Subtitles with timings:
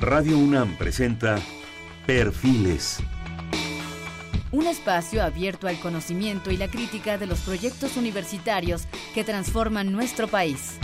[0.00, 1.40] Radio UNAM presenta
[2.06, 3.00] Perfiles.
[4.52, 10.28] Un espacio abierto al conocimiento y la crítica de los proyectos universitarios que transforman nuestro
[10.28, 10.78] país.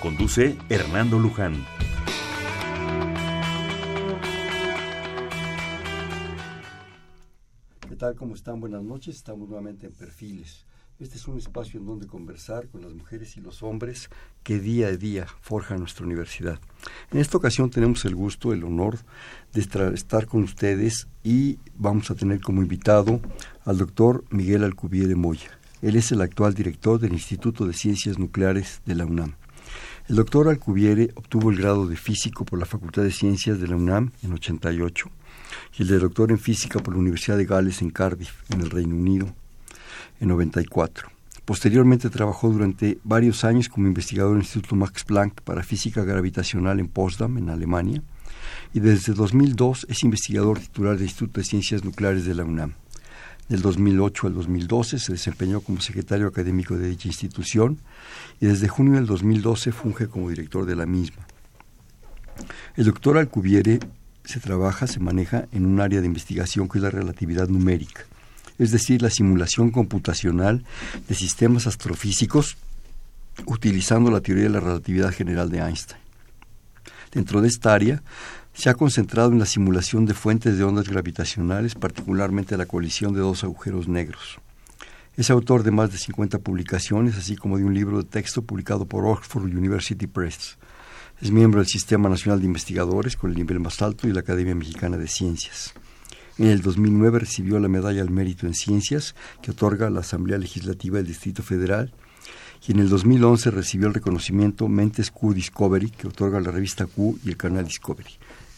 [0.00, 1.66] Conduce Hernando Luján.
[7.88, 8.14] ¿Qué tal?
[8.14, 8.60] ¿Cómo están?
[8.60, 9.16] Buenas noches.
[9.16, 10.64] Estamos nuevamente en Perfiles.
[11.00, 14.10] Este es un espacio en donde conversar con las mujeres y los hombres
[14.44, 16.60] que día a día forjan nuestra universidad.
[17.10, 18.98] En esta ocasión tenemos el gusto, el honor
[19.52, 23.20] de estar con ustedes y vamos a tener como invitado
[23.64, 25.58] al doctor Miguel Alcubiere Moya.
[25.82, 29.34] Él es el actual director del Instituto de Ciencias Nucleares de la UNAM.
[30.08, 33.74] El doctor Alcubiere obtuvo el grado de físico por la Facultad de Ciencias de la
[33.74, 35.10] UNAM en 88
[35.76, 38.70] y el de doctor en física por la Universidad de Gales en Cardiff, en el
[38.70, 39.34] Reino Unido,
[40.24, 41.08] en 94.
[41.44, 46.80] Posteriormente trabajó durante varios años como investigador en el Instituto Max Planck para Física Gravitacional
[46.80, 48.02] en Potsdam, en Alemania,
[48.72, 52.72] y desde 2002 es investigador titular del Instituto de Ciencias Nucleares de la UNAM.
[53.48, 57.78] Del 2008 al 2012 se desempeñó como secretario académico de dicha institución
[58.40, 61.26] y desde junio del 2012 funge como director de la misma.
[62.74, 63.80] El doctor Alcubiere
[64.24, 68.06] se trabaja, se maneja en un área de investigación que es la relatividad numérica
[68.58, 70.64] es decir, la simulación computacional
[71.08, 72.56] de sistemas astrofísicos
[73.46, 76.00] utilizando la teoría de la relatividad general de Einstein.
[77.12, 78.02] Dentro de esta área,
[78.54, 83.20] se ha concentrado en la simulación de fuentes de ondas gravitacionales, particularmente la colisión de
[83.20, 84.38] dos agujeros negros.
[85.16, 88.86] Es autor de más de 50 publicaciones, así como de un libro de texto publicado
[88.86, 90.56] por Oxford University Press.
[91.20, 94.54] Es miembro del Sistema Nacional de Investigadores con el nivel más alto y la Academia
[94.54, 95.74] Mexicana de Ciencias.
[96.38, 100.96] En el 2009 recibió la Medalla al Mérito en Ciencias que otorga la Asamblea Legislativa
[100.96, 101.92] del Distrito Federal
[102.66, 107.20] y en el 2011 recibió el reconocimiento Mentes Q Discovery que otorga la revista Q
[107.24, 108.10] y el canal Discovery.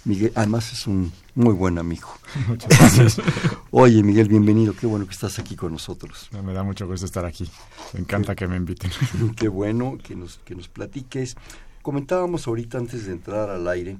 [0.06, 2.08] Miguel, además es un muy buen amigo.
[2.48, 3.20] Muchas gracias.
[3.72, 4.72] Oye, Miguel, bienvenido.
[4.72, 6.30] Qué bueno que estás aquí con nosotros.
[6.44, 7.50] Me da mucho gusto estar aquí.
[7.92, 8.90] Me encanta que me inviten.
[9.36, 11.36] Qué bueno que nos, que nos platiques.
[11.82, 13.98] Comentábamos ahorita antes de entrar al aire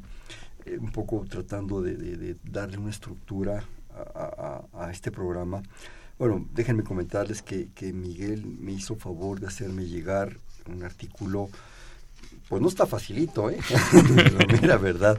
[0.65, 3.65] eh, un poco tratando de, darle una estructura
[3.97, 5.63] a, este programa.
[6.19, 11.49] Bueno, déjenme comentarles que, Miguel me hizo favor de hacerme llegar un artículo,
[12.49, 13.59] pues no está facilito, ¿eh?
[14.39, 15.19] la mera verdad,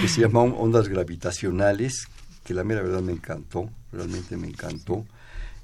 [0.00, 2.08] que se llama Ondas Gravitacionales,
[2.44, 5.04] que la mera verdad me encantó, realmente me encantó.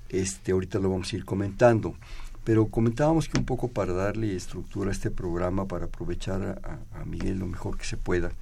[0.09, 1.95] Este, ahorita lo vamos a ir comentando.
[2.45, 6.61] Pero comentábamos que un poco para darle estructura a este programa, para aprovechar
[6.93, 8.33] a Miguel lo mejor que se pueda,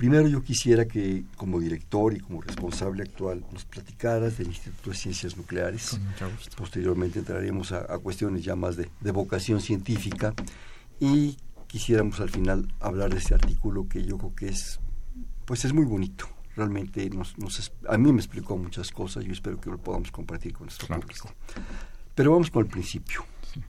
[0.00, 4.96] Primero yo quisiera que como director y como responsable actual nos platicaras del Instituto de
[4.96, 6.00] Ciencias Nucleares.
[6.56, 10.32] Posteriormente entraremos a, cuestiones ya más de, vocación científica
[11.00, 14.80] y quisiéramos al final hablar de este artículo que yo creo que es,
[15.44, 16.26] pues es muy bonito.
[16.56, 17.34] Realmente nos,
[17.86, 20.88] a mí me explicó muchas cosas y yo espero que lo podamos compartir con nuestro
[20.98, 21.30] público.
[22.14, 23.22] Pero vamos con el principio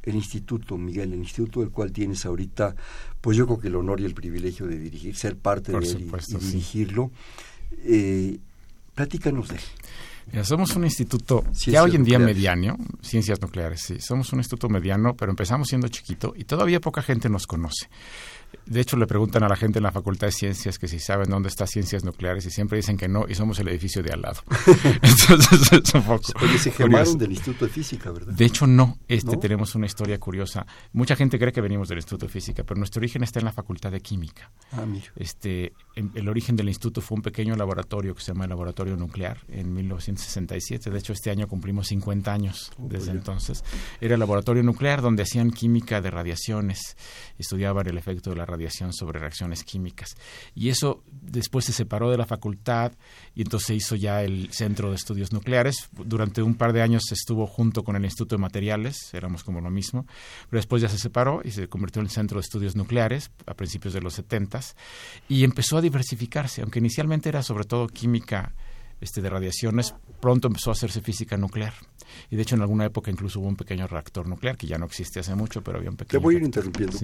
[0.03, 2.75] el instituto, Miguel, el instituto del cual tienes ahorita,
[3.19, 6.11] pues yo creo que el honor y el privilegio de dirigir, ser parte de él
[6.11, 7.11] y, dirigirlo.
[7.83, 8.37] Eh,
[8.93, 10.45] platícanos de él.
[10.45, 13.99] somos un instituto ya hoy en día mediano, ciencias nucleares, sí.
[13.99, 17.87] Somos un instituto mediano, pero empezamos siendo chiquito y todavía poca gente nos conoce.
[18.65, 21.29] De hecho, le preguntan a la gente en la Facultad de Ciencias que si saben
[21.29, 24.21] dónde está Ciencias Nucleares y siempre dicen que no y somos el edificio de al
[24.21, 24.41] lado.
[25.01, 26.23] Entonces, es un poco
[26.57, 28.33] se llamaron del Instituto de Física, ¿verdad?
[28.33, 28.97] De hecho, no.
[29.07, 30.65] Este, Tenemos una historia curiosa.
[30.93, 33.51] Mucha gente cree que venimos del Instituto de Física, pero nuestro origen está en la
[33.51, 34.51] Facultad de Química.
[34.71, 35.05] Ah, mira.
[35.15, 39.39] Este, el origen del instituto fue un pequeño laboratorio que se llama el Laboratorio Nuclear
[39.49, 40.89] en 1967.
[40.89, 43.63] De hecho, este año cumplimos 50 años oh, desde entonces.
[43.99, 46.97] Era el laboratorio nuclear donde hacían química de radiaciones,
[47.37, 50.15] estudiaban el efecto de la radiación sobre reacciones químicas.
[50.53, 52.91] Y eso después se separó de la facultad
[53.35, 55.89] y entonces se hizo ya el Centro de Estudios Nucleares.
[55.93, 59.69] Durante un par de años estuvo junto con el Instituto de Materiales, éramos como lo
[59.69, 60.05] mismo,
[60.49, 63.53] pero después ya se separó y se convirtió en el Centro de Estudios Nucleares a
[63.53, 64.41] principios de los 70
[65.29, 68.53] y empezó a diversificarse, aunque inicialmente era sobre todo química
[68.99, 71.73] este, de radiaciones, pronto empezó a hacerse física nuclear.
[72.29, 74.85] Y de hecho en alguna época incluso hubo un pequeño reactor nuclear, que ya no
[74.85, 76.19] existe hace mucho, pero había un pequeño...
[76.19, 76.97] Te voy a ir interrumpiendo.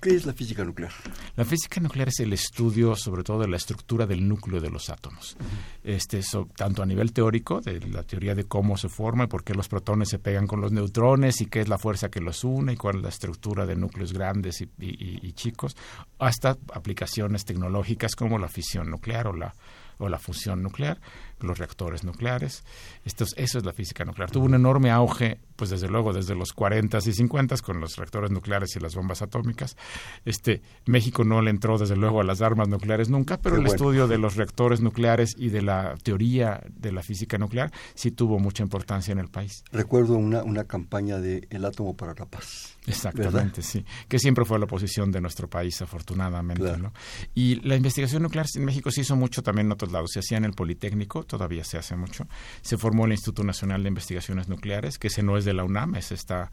[0.00, 0.92] ¿Qué es la física nuclear?
[1.36, 4.90] La física nuclear es el estudio sobre todo de la estructura del núcleo de los
[4.90, 5.36] átomos.
[5.84, 6.20] este,
[6.56, 9.68] tanto a nivel teórico, de la teoría de cómo se forma y por qué los
[9.68, 12.76] protones se pegan con los neutrones y qué es la fuerza que los une y
[12.76, 15.76] cuál es la estructura de núcleos grandes y, chicos,
[16.18, 19.54] hasta aplicaciones tecnológicas como la fisión nuclear o la,
[19.98, 21.00] o la fusión nuclear,
[21.42, 22.64] los reactores nucleares.
[23.04, 24.30] Esto, eso es la física nuclear.
[24.30, 28.30] Tuvo un enorme auge, pues desde luego desde los 40 y 50 con los reactores
[28.30, 29.76] nucleares y las bombas atómicas.
[30.24, 34.06] Este, México no le entró desde luego a las armas nucleares nunca, pero el estudio
[34.06, 38.62] de los reactores nucleares y de la teoría de la física nuclear sí tuvo mucha
[38.62, 39.64] importancia en el país.
[39.72, 42.76] Recuerdo una, una campaña de El átomo para la paz.
[42.86, 43.84] Exactamente, sí.
[44.08, 46.76] Que siempre fue la posición de nuestro país, afortunadamente.
[46.78, 46.92] ¿no?
[47.34, 50.10] Y la investigación nuclear en México se hizo mucho también en otros lados.
[50.12, 52.26] Se hacía en el Politécnico, todavía se hace mucho.
[52.60, 55.94] Se formó el Instituto Nacional de Investigaciones Nucleares, que ese no es de la UNAM,
[55.94, 56.50] ese está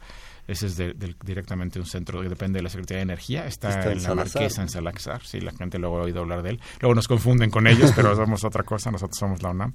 [0.48, 3.46] ese es de, directamente un centro que depende de la Secretaría de Energía.
[3.46, 5.22] Está, en, la Marquesa, en Salazar.
[5.22, 6.60] Sí, la gente luego ha oído hablar de él.
[6.80, 8.90] Luego nos confunden con ellos, pero somos otra cosa.
[8.90, 9.74] Nosotros somos la UNAM.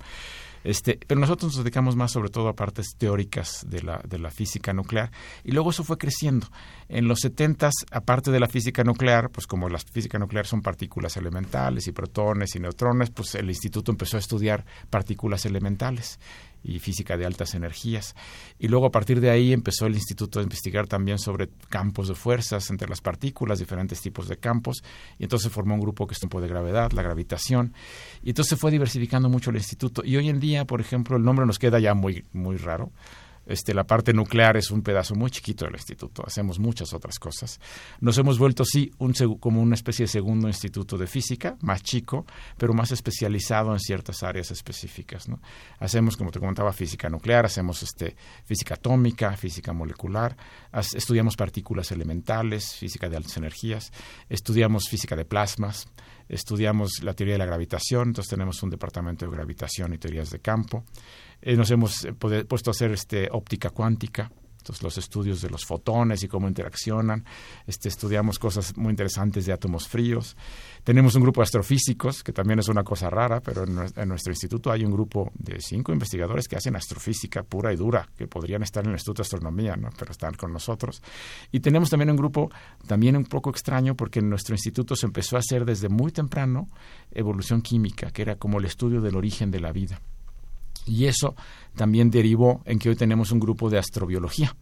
[0.65, 4.31] Este, pero nosotros nos dedicamos más sobre todo a partes teóricas de la, de la
[4.31, 5.11] física nuclear
[5.43, 6.47] y luego eso fue creciendo.
[6.89, 11.17] En los 70, aparte de la física nuclear, pues como la física nuclear son partículas
[11.17, 16.19] elementales y protones y neutrones, pues el instituto empezó a estudiar partículas elementales
[16.65, 18.15] y física de altas energías.
[18.59, 22.15] Y luego a partir de ahí empezó el instituto a investigar también sobre campos de
[22.15, 24.83] fuerzas entre las partículas, diferentes tipos de campos,
[25.19, 27.73] y entonces formó un grupo que es tiempo de gravedad, la gravitación,
[28.23, 30.01] y entonces fue diversificando mucho el instituto.
[30.03, 32.91] Y hoy en día, por ejemplo, el nombre nos queda ya muy, muy raro,
[33.45, 37.59] este, la parte nuclear es un pedazo muy chiquito del instituto, hacemos muchas otras cosas.
[37.99, 38.91] Nos hemos vuelto, sí,
[39.39, 42.25] como una especie de segundo instituto de física, más chico,
[42.57, 45.27] pero más especializado en ciertas áreas específicas.
[45.27, 45.39] ¿no?
[45.79, 48.15] Hacemos, como te comentaba, física nuclear, hacemos este,
[48.45, 50.35] física atómica, física molecular,
[50.93, 53.91] estudiamos partículas elementales, física de altas energías,
[54.29, 55.87] estudiamos física de plasmas,
[56.27, 60.39] estudiamos la teoría de la gravitación, entonces tenemos un departamento de gravitación y teorías de
[60.39, 60.83] campo.
[61.41, 64.31] Eh, nos hemos eh, puesto a hacer este, óptica cuántica,
[64.65, 67.23] entonces los estudios de los fotones y cómo interaccionan.
[67.67, 70.35] Este, estudiamos cosas muy interesantes de átomos fríos.
[70.83, 74.71] Tenemos un grupo de astrofísicos, que también es una cosa rara, pero en, nuestro instituto
[74.71, 78.83] hay un grupo de cinco investigadores que hacen astrofísica pura y dura, que podrían estar
[78.83, 79.89] en el Instituto de Astronomía, ¿no?
[79.99, 81.03] pero están con nosotros.
[81.51, 82.49] Y tenemos también un grupo
[82.87, 86.69] también un poco extraño, porque en nuestro instituto se empezó a hacer desde muy temprano
[87.11, 90.01] evolución química, que era como el estudio del origen de la vida.
[90.85, 91.35] Y eso
[91.75, 94.55] también derivó en que hoy tenemos un grupo de astrobiología.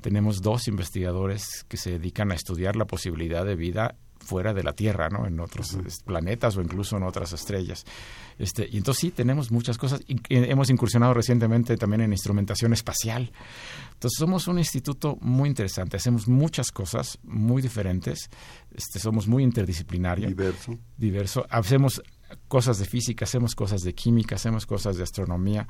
[0.00, 4.72] Tenemos dos investigadores que se dedican a estudiar la posibilidad de vida fuera de la
[4.72, 5.26] Tierra, ¿no?
[5.26, 7.84] En otros planetas o incluso en otras estrellas.
[8.38, 10.00] Este, y entonces sí, tenemos muchas cosas.
[10.06, 13.30] Y, hemos incursionado recientemente también en instrumentación espacial.
[13.92, 15.96] Entonces somos un instituto muy interesante.
[15.96, 18.30] Hacemos muchas cosas muy diferentes.
[18.74, 20.30] Este, somos muy interdisciplinarios.
[20.30, 20.78] Diverso.
[20.96, 21.46] Diverso.
[21.50, 22.02] Hacemos
[22.48, 25.66] cosas de física, hacemos cosas de química, hacemos cosas de astronomía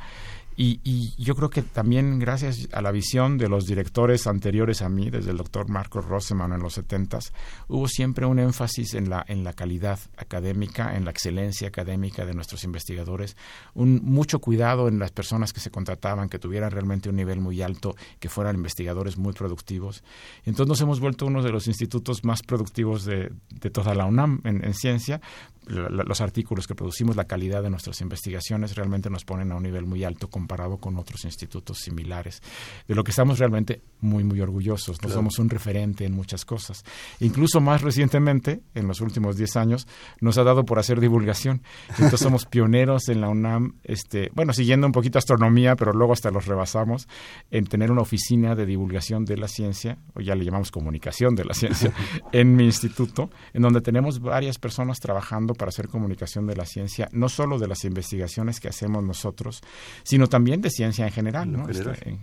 [0.56, 5.11] y, yo creo que también gracias a la visión de los directores anteriores a mí,
[5.11, 7.32] desde el doctor Marcos Roseman en los setentas,
[7.66, 12.34] hubo siempre un énfasis en la, en la calidad académica, en la excelencia académica de
[12.34, 13.37] nuestros investigadores,
[13.75, 17.61] un mucho cuidado en las personas que se contrataban, que tuvieran realmente un nivel muy
[17.61, 20.05] alto, que fueran investigadores muy productivos.
[20.44, 23.32] Entonces nos hemos vuelto uno de los institutos más productivos de,
[23.72, 25.20] toda la UNAM en ciencia.
[25.66, 29.87] Los artículos que producimos, la calidad de nuestras investigaciones realmente nos ponen a un nivel
[29.87, 32.43] muy alto comparado con otros institutos similares,
[32.87, 35.02] de lo que estamos realmente muy, muy orgullosos.
[35.02, 36.84] No somos un referente en muchas cosas.
[37.20, 39.88] Incluso más recientemente, en los últimos 10 años,
[40.20, 41.62] nos ha dado por hacer divulgación.
[41.90, 46.31] Entonces somos pioneros en la UNAM, este, bueno, siguiendo un poquito astronomía, pero luego hasta
[46.31, 47.08] los rebasamos,
[47.50, 51.44] en tener una oficina de divulgación de la ciencia, o ya le llamamos comunicación de
[51.44, 51.93] la ciencia,
[52.32, 57.08] en mi instituto, en donde tenemos varias personas trabajando para hacer comunicación de la ciencia,
[57.12, 59.61] no solo de las investigaciones que hacemos nosotros,
[60.02, 61.64] sino también de ciencia en general.
[61.68, 62.18] Este,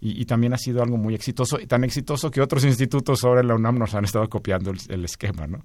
[0.00, 3.54] y, también ha sido algo muy exitoso, tan exitoso que otros institutos ahora en la
[3.54, 5.64] UNAM nos han estado copiando el, esquema, ¿no?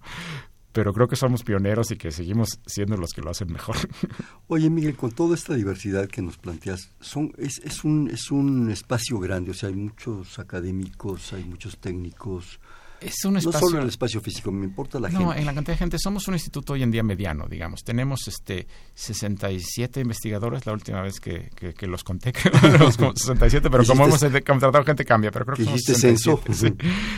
[0.72, 3.78] pero creo que somos pioneros y que seguimos siendo los que lo hacen mejor.
[4.48, 8.70] Oye, Miguel, con toda esta diversidad que nos planteas, son, es, es, un, es un
[8.70, 12.60] espacio grande, o sea, hay muchos académicos, hay muchos técnicos,
[13.02, 13.60] es un espacio...
[13.60, 15.24] No solo en el espacio físico, me importa la gente.
[15.24, 15.98] No, en la cantidad de gente.
[16.00, 17.84] Somos un instituto hoy en día mediano, digamos.
[17.84, 24.06] Tenemos este 67 investigadores, la última vez que, que, los conté, que 67, pero como
[24.06, 26.74] hemos contratado gente cambia, pero creo que somos 67, sí,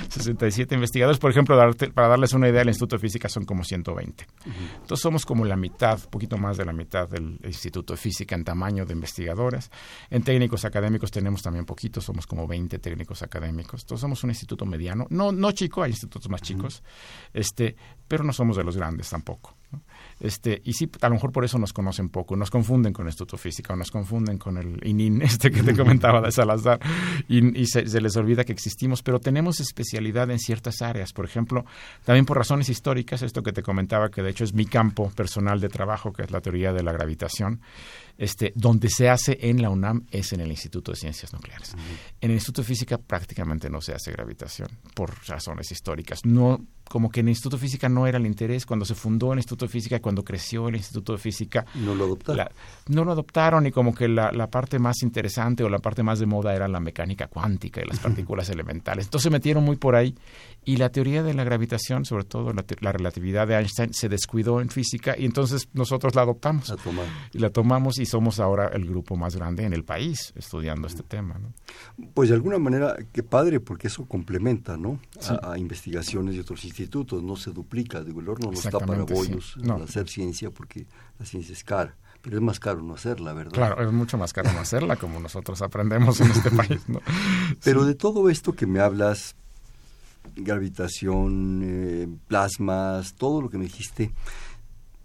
[0.10, 1.20] 67 investigadores.
[1.20, 1.58] Por ejemplo,
[1.94, 4.26] para darles una idea, el Instituto de Física son como 120.
[4.82, 8.36] Entonces somos como la mitad, un poquito más de la mitad del Instituto de Física
[8.36, 9.72] en tamaño de investigadores.
[10.10, 13.82] En técnicos académicos tenemos también poquitos, somos como 20 técnicos académicos.
[13.82, 16.84] Entonces somos un instituto mediano, no, no chico, hay institutos más chicos,
[17.34, 17.76] este,
[18.08, 19.56] pero no somos de los grandes tampoco.
[20.20, 23.10] Este, y sí, a lo mejor por eso nos conocen poco, nos confunden con el
[23.10, 26.80] Instituto Física, o nos confunden con el ININ, este que te comentaba de Salazar,
[27.28, 31.14] y, se, les olvida que existimos, pero tenemos especialidad en ciertas áreas.
[31.14, 31.66] Por ejemplo,
[32.04, 35.60] también por razones históricas, esto que te comentaba, que de hecho es mi campo personal
[35.60, 37.62] de trabajo, que es la teoría de la gravitación,
[38.18, 41.76] este, donde se hace en la UNAM es en el Instituto de Ciencias Nucleares.
[42.20, 46.22] En el Instituto de Física prácticamente no se hace gravitación, por razones históricas.
[46.24, 48.66] No como que en el Instituto de Física no era el interés.
[48.66, 51.66] Cuando se fundó el Instituto de Física, cuando creció el Instituto de Física...
[51.76, 52.48] No lo adoptaron.
[52.88, 56.20] no lo adoptaron y como que la, la, parte más interesante o la parte más
[56.20, 59.06] de moda era la mecánica cuántica y las partículas elementales.
[59.06, 60.16] Entonces se metieron muy por ahí
[60.68, 64.60] y la teoría de la gravitación, sobre todo la, la relatividad de Einstein, se descuidó
[64.60, 66.68] en física y entonces nosotros la adoptamos.
[66.68, 66.78] La
[67.32, 71.04] y la tomamos y somos ahora el grupo más grande en el país estudiando este
[71.04, 71.40] tema.
[71.40, 71.54] ¿no?
[72.14, 75.00] Pues de alguna manera, qué padre, porque eso complementa ¿no?
[75.42, 78.04] A, investigaciones de otros institutos, no se duplica.
[78.04, 80.86] Digo, el horno no está para bollos hacer ciencia porque
[81.18, 83.54] la ciencia es cara pero es más caro no hacerla, ¿verdad?
[83.54, 87.00] Claro, es mucho más caro no hacerla, como nosotros aprendemos en este país, ¿no?
[87.64, 89.38] Pero de todo esto que me hablas,
[90.36, 94.12] gravitación, eh, plasmas, todo lo que me dijiste,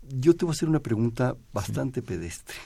[0.08, 2.56] yo te voy a hacer una pregunta bastante pedestre.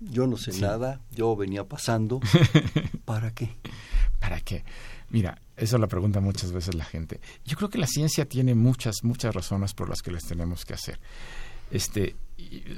[0.00, 2.20] Yo no sé nada, yo venía pasando.
[3.04, 3.56] ¿Para qué?
[4.20, 4.64] ¿Para qué?
[5.10, 7.20] Mira, eso la pregunta muchas veces la gente.
[7.44, 10.74] Yo creo que la ciencia tiene muchas, muchas razones por las que les tenemos que
[10.74, 11.00] hacer.
[11.70, 12.14] Este,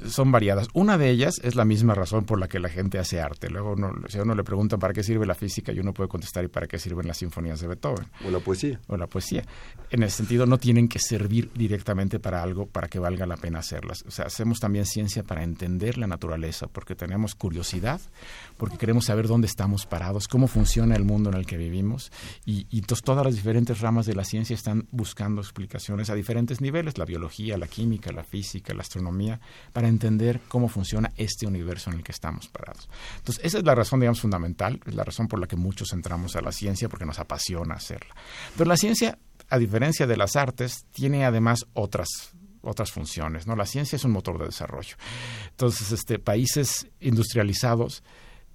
[0.07, 0.67] son variadas.
[0.73, 3.49] Una de ellas es la misma razón por la que la gente hace arte.
[3.49, 6.09] Luego, uno, si a uno le pregunta para qué sirve la física, y uno puede
[6.09, 8.07] contestar y para qué sirven las sinfonías de Beethoven.
[8.25, 8.79] O la poesía.
[8.87, 9.43] O la poesía.
[9.89, 13.59] En ese sentido, no tienen que servir directamente para algo para que valga la pena
[13.59, 14.03] hacerlas.
[14.07, 18.01] O sea, hacemos también ciencia para entender la naturaleza, porque tenemos curiosidad,
[18.57, 22.11] porque queremos saber dónde estamos parados, cómo funciona el mundo en el que vivimos.
[22.45, 26.97] Y, y todas las diferentes ramas de la ciencia están buscando explicaciones a diferentes niveles,
[26.97, 29.39] la biología, la química, la física, la astronomía
[29.73, 32.89] para entender cómo funciona este universo en el que estamos parados.
[33.17, 36.35] Entonces, esa es la razón, digamos, fundamental, es la razón por la que muchos entramos
[36.35, 38.15] a la ciencia, porque nos apasiona hacerla.
[38.57, 39.17] Pero la ciencia,
[39.49, 42.07] a diferencia de las artes, tiene además otras
[42.63, 43.55] otras funciones, ¿no?
[43.55, 44.95] La ciencia es un motor de desarrollo.
[45.49, 48.03] Entonces, este países industrializados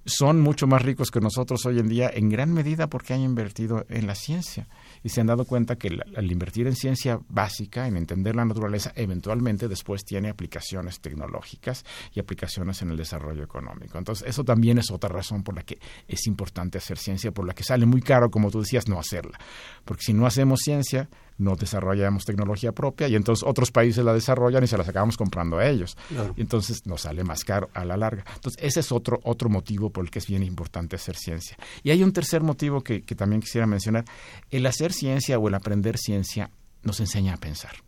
[0.05, 3.85] son mucho más ricos que nosotros hoy en día en gran medida porque han invertido
[3.88, 4.69] en la ciencia
[5.03, 8.93] y se han dado cuenta que al invertir en ciencia básica, en entender la naturaleza,
[8.95, 13.99] eventualmente después tiene aplicaciones tecnológicas y aplicaciones en el desarrollo económico.
[13.99, 17.55] Entonces, eso también es otra razón por la que es importante hacer ciencia, por la
[17.55, 19.38] que sale muy caro, como tú decías, no hacerla.
[19.85, 24.64] Porque si no hacemos ciencia, no desarrollamos tecnología propia y entonces otros países la desarrollan
[24.64, 25.97] y se las acabamos comprando a ellos.
[26.37, 28.25] Y entonces nos sale más caro a la larga.
[28.35, 31.57] Entonces, ese es otro, otro motivo por el que es bien importante hacer ciencia.
[31.83, 34.05] Y hay un tercer motivo que, que también quisiera mencionar.
[34.50, 36.50] El hacer ciencia o el aprender ciencia
[36.83, 37.86] nos enseña a pensar.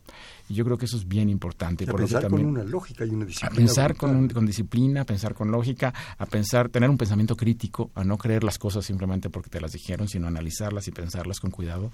[0.48, 1.84] Y yo creo que eso es bien importante.
[1.88, 3.52] A pensar con una lógica y una disciplina.
[3.52, 7.90] A pensar con, con, disciplina, a pensar con lógica, a pensar, tener un pensamiento crítico,
[7.94, 11.50] a no creer las cosas simplemente porque te las dijeron, sino analizarlas y pensarlas con
[11.50, 11.90] cuidado,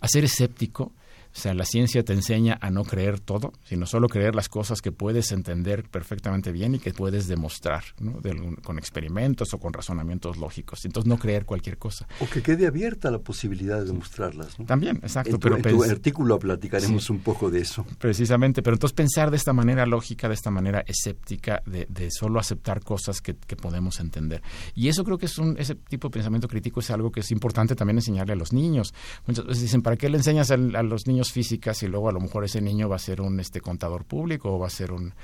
[0.00, 0.92] a ser escéptico
[1.34, 4.80] o sea, la ciencia te enseña a no creer todo, sino solo creer las cosas
[4.80, 8.20] que puedes entender perfectamente bien y que puedes demostrar ¿no?
[8.62, 10.84] con experimentos o con razonamientos lógicos.
[10.84, 12.06] Entonces, no creer cualquier cosa.
[12.20, 14.58] O que quede abierta la posibilidad de demostrarlas.
[14.60, 14.66] ¿no?
[14.66, 15.30] También, exacto.
[15.30, 17.84] En tu, pero en artículo platicaremos un poco de eso.
[17.98, 22.38] Precisamente, pero entonces pensar de esta manera lógica, de esta manera escéptica, de, de solo
[22.38, 24.40] aceptar cosas que, que, podemos entender.
[24.74, 27.30] Y eso creo que es un, ese tipo de pensamiento crítico es algo que es
[27.32, 28.94] importante también enseñarle a los niños.
[29.26, 32.20] Muchas veces dicen, ¿para qué le enseñas a los niños físicas y luego a lo
[32.20, 35.14] mejor ese niño va a ser un este contador público o va a ser un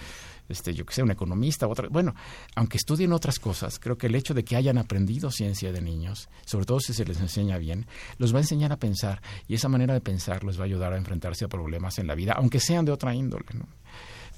[0.49, 2.14] este yo que sé un economista otra bueno
[2.57, 6.28] aunque estudien otras cosas creo que el hecho de que hayan aprendido ciencia de niños
[6.45, 7.87] sobre todo si se les enseña bien
[8.19, 10.92] los va a enseñar a pensar y esa manera de pensar les va a ayudar
[10.92, 13.66] a enfrentarse a problemas en la vida aunque sean de otra índole ¿no?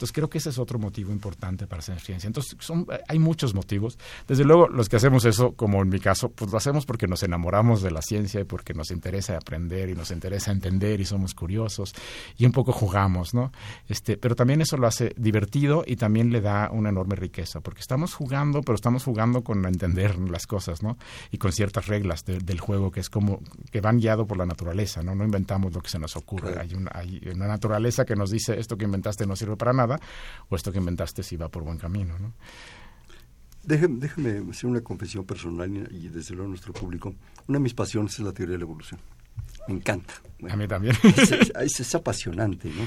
[0.02, 2.26] Entonces creo que ese es otro motivo importante para hacer ciencia.
[2.26, 3.96] Entonces son, hay muchos motivos.
[4.26, 7.22] Desde luego los que hacemos eso, como en mi caso, pues lo hacemos porque nos
[7.22, 11.34] enamoramos de la ciencia y porque nos interesa aprender y nos interesa entender y somos
[11.34, 11.94] curiosos
[12.36, 13.52] y un poco jugamos, ¿no?
[13.88, 17.80] Este, pero también eso lo hace divertido y también le da una enorme riqueza porque
[17.80, 20.98] estamos jugando, pero estamos jugando con entender las cosas, ¿no?
[21.30, 23.40] Y con ciertas reglas del juego que es como
[23.70, 25.14] que van guiado por la naturaleza, ¿no?
[25.14, 26.58] No inventamos lo que se nos ocurre.
[26.58, 29.91] Hay, una, hay una naturaleza que nos dice esto que inventaste no sirve para nada
[30.48, 32.18] o esto que inventaste si va por buen camino.
[32.18, 32.32] ¿no?
[33.62, 37.14] Déjeme, déjeme hacer una confesión personal y desde luego a nuestro público.
[37.46, 39.00] Una de mis pasiones es la teoría de la evolución.
[39.68, 40.14] Me encanta.
[40.50, 40.96] a mí también.
[41.54, 42.86] Es, es, apasionante, ¿no?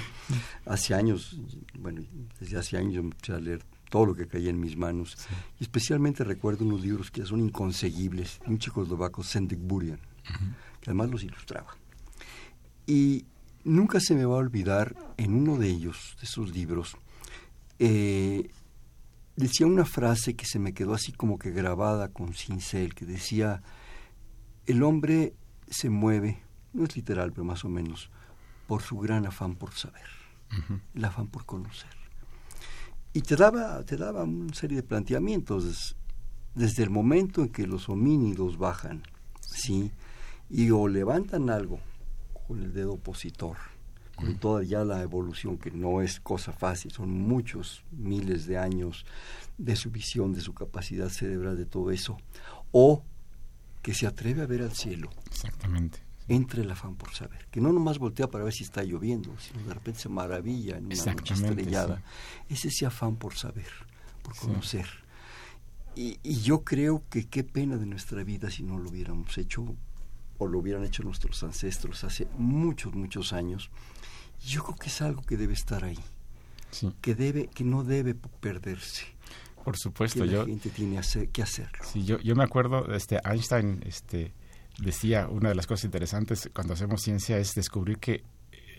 [0.66, 1.40] Hace años,
[1.80, 2.02] bueno,
[2.40, 5.18] desde hace años yo empecé a leer todo lo que caía en mis manos.
[5.60, 10.00] Y especialmente recuerdo unos libros que son inconseguibles, un checoslovaco, Sendek Burian,
[10.82, 11.78] que además los ilustraba.
[12.86, 13.26] Y
[13.66, 16.96] nunca se me va a olvidar en uno de ellos, de esos libros,
[17.80, 18.50] eh,
[19.36, 23.62] decía una frase que se me quedó así como que grabada con cincel, que decía,
[24.68, 25.34] el hombre
[25.68, 26.42] se mueve,
[26.74, 28.10] no es literal, pero más o menos,
[28.68, 30.08] por su gran afán por saber,
[30.94, 31.90] el afán por conocer.
[33.14, 35.96] Y te daba, te daba una serie de planteamientos
[36.54, 39.04] desde el momento en que los homínidos bajan,
[39.42, 39.92] ¿sí?
[40.50, 41.80] Y o levantan algo
[42.48, 43.58] con el dedo opositor,
[44.16, 49.06] con toda ya la evolución, que no es cosa fácil, son muchos miles de años
[49.58, 52.18] de su visión, de su capacidad cerebral, de todo eso,
[52.72, 53.04] o
[53.82, 55.10] que se atreve a ver al cielo.
[55.28, 56.00] Exactamente.
[56.28, 59.64] Entre el afán por saber, que no nomás voltea para ver si está lloviendo, sino
[59.64, 62.02] de repente se maravilla en una noche estrellada.
[62.50, 63.70] Es ese afán por saber,
[64.24, 64.88] por conocer.
[65.96, 69.78] Y, y, yo creo que qué pena de nuestra vida si no lo hubiéramos hecho
[70.38, 73.70] o lo hubieran hecho nuestros ancestros hace muchos, muchos años.
[74.46, 76.00] Yo creo que es algo que debe estar ahí,
[77.02, 79.06] que debe, que no debe perderse.
[79.64, 81.02] Por supuesto, que la yo gente tiene
[81.32, 81.80] que hacerlo.
[81.84, 84.34] Sí, yo, yo me acuerdo, este Einstein, este
[84.78, 88.24] decía una de las cosas interesantes cuando hacemos ciencia es descubrir que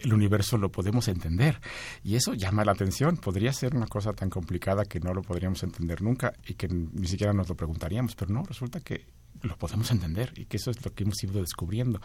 [0.02, 1.60] el universo lo podemos entender.
[2.04, 3.16] Y eso llama la atención.
[3.16, 7.08] Podría ser una cosa tan complicada que no lo podríamos entender nunca y que ni
[7.08, 9.06] siquiera nos lo preguntaríamos, pero no, resulta que
[9.42, 12.00] lo podemos entender y que eso es lo que hemos ido descubriendo.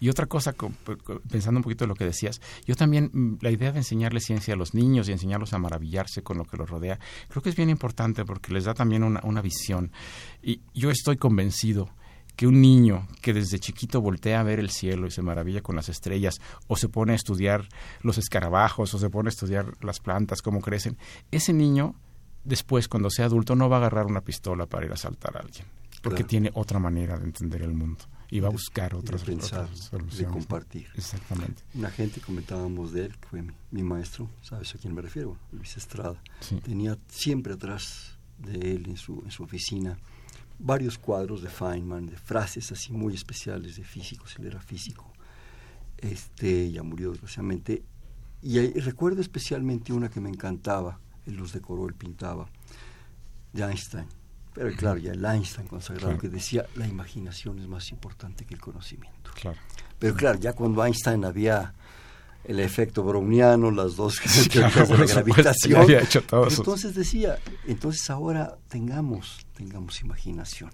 [0.00, 0.54] Y otra cosa,
[1.30, 4.54] pensando un poquito en lo que decías, yo también, mm, la idea de enseñarle ciencia
[4.54, 7.56] a los niños y enseñarlos a maravillarse con lo que los rodea, creo que es
[7.56, 9.92] bien importante porque les da también una, una visión.
[10.42, 11.90] Y yo estoy convencido
[12.36, 15.74] que un niño que desde chiquito voltea a ver el cielo y se maravilla con
[15.74, 17.66] las estrellas, o se pone a estudiar
[18.02, 20.98] los escarabajos, o se pone a estudiar las plantas, cómo crecen,
[21.30, 21.94] ese niño
[22.44, 25.40] después, cuando sea adulto, no va a agarrar una pistola para ir a asaltar a
[25.40, 25.66] alguien
[26.08, 29.68] porque tiene otra manera de entender el mundo y va a buscar otras, de pensar,
[29.74, 30.18] soluciones.
[30.18, 30.88] De compartir.
[30.94, 31.62] Exactamente.
[31.74, 35.36] Una gente comentábamos de él, que fue mi, maestro, ¿sabes a quién me refiero?
[35.52, 36.20] Luis Estrada.
[36.62, 39.98] Tenía siempre atrás de él en su, en su oficina
[40.58, 45.12] varios cuadros de Feynman, de frases así muy especiales de físicos, él era físico.
[45.98, 47.84] Este, ya murió desgraciadamente.
[48.42, 52.48] Y, y recuerdo especialmente una que me encantaba, él los decoró, él pintaba,
[53.52, 54.06] de Einstein
[54.56, 58.60] pero claro, ya el Einstein consagrado que decía, la imaginación es más importante que el
[58.60, 59.30] conocimiento.
[59.34, 59.58] Claro.
[59.98, 61.74] Pero claro, ya cuando Einstein había
[62.42, 64.18] el efecto browniano, las dos
[64.50, 65.86] teorías de la gravitación,
[66.48, 70.70] entonces decía, entonces ahora tengamos, tengamos imaginación.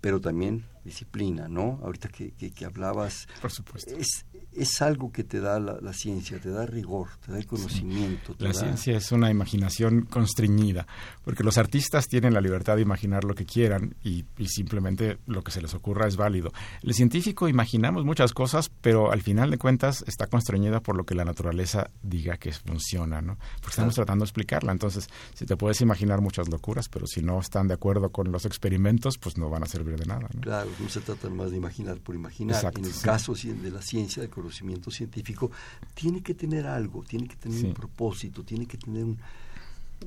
[0.00, 1.78] Pero también disciplina, ¿no?
[1.82, 3.94] Ahorita que, que, hablabas, Por supuesto.
[3.94, 8.34] Es, es algo que te da la, ciencia, te da rigor, te da el conocimiento.
[8.38, 10.86] la ciencia es una imaginación constreñida,
[11.24, 15.52] porque los artistas tienen la libertad de imaginar lo que quieran y, simplemente lo que
[15.52, 16.52] se les ocurra es válido.
[16.82, 21.14] El científico imaginamos muchas cosas, pero al final de cuentas está constreñida por lo que
[21.14, 23.38] la naturaleza diga que funciona, ¿no?
[23.56, 24.72] Porque estamos tratando de explicarla.
[24.72, 28.44] Entonces, si te puedes imaginar muchas locuras, pero si no están de acuerdo con los
[28.44, 30.28] experimentos, pues no van a servir de nada.
[30.34, 30.40] ¿no?
[30.40, 32.72] Claro, no se trata más de imaginar por imaginar.
[32.76, 35.50] en el caso de la ciencia, del conocimiento científico,
[35.94, 39.18] tiene que tener algo, tiene que tener un propósito, tiene que tener un,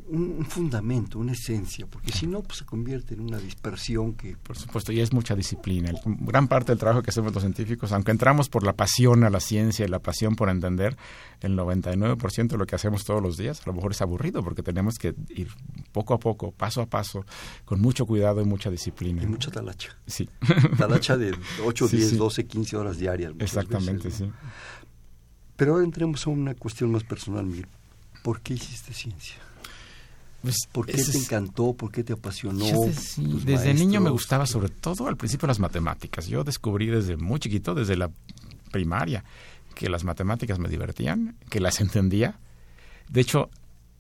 [0.08, 4.36] un, fundamento, una esencia, porque si no, pues se convierte en una dispersión que...
[4.38, 5.92] Por supuesto, y es mucha disciplina.
[6.06, 9.40] gran parte del trabajo que hacemos los científicos, aunque entramos por la pasión a la
[9.40, 10.98] ciencia y la pasión por entender,
[11.42, 14.64] el 99% de lo que hacemos todos los días a lo mejor es aburrido, porque
[14.64, 15.50] tenemos que ir
[15.92, 17.26] poco a poco, paso a paso,
[17.66, 19.24] con mucho cuidado y mucha disciplina.
[19.24, 19.96] Y mucha talacha.
[20.06, 20.30] Sí.
[20.78, 23.34] Talacha de 8, 10, 12, 15 horas diarias.
[23.40, 24.30] Exactamente, sí.
[25.56, 27.68] Pero ahora entremos a una cuestión más personal, Miguel.
[28.24, 29.38] ¿Por qué hiciste ciencia?
[30.44, 31.74] Pues, ¿Por qué te encantó?
[31.74, 32.66] ¿Por qué te apasionó?
[33.46, 36.28] desde niño me gustaba sobre todo al principio las matemáticas.
[36.28, 38.12] Yo descubrí desde muy chiquito, desde la
[38.70, 39.24] primaria,
[39.74, 42.40] que las matemáticas me divertían, que las entendía.
[43.08, 43.50] De hecho,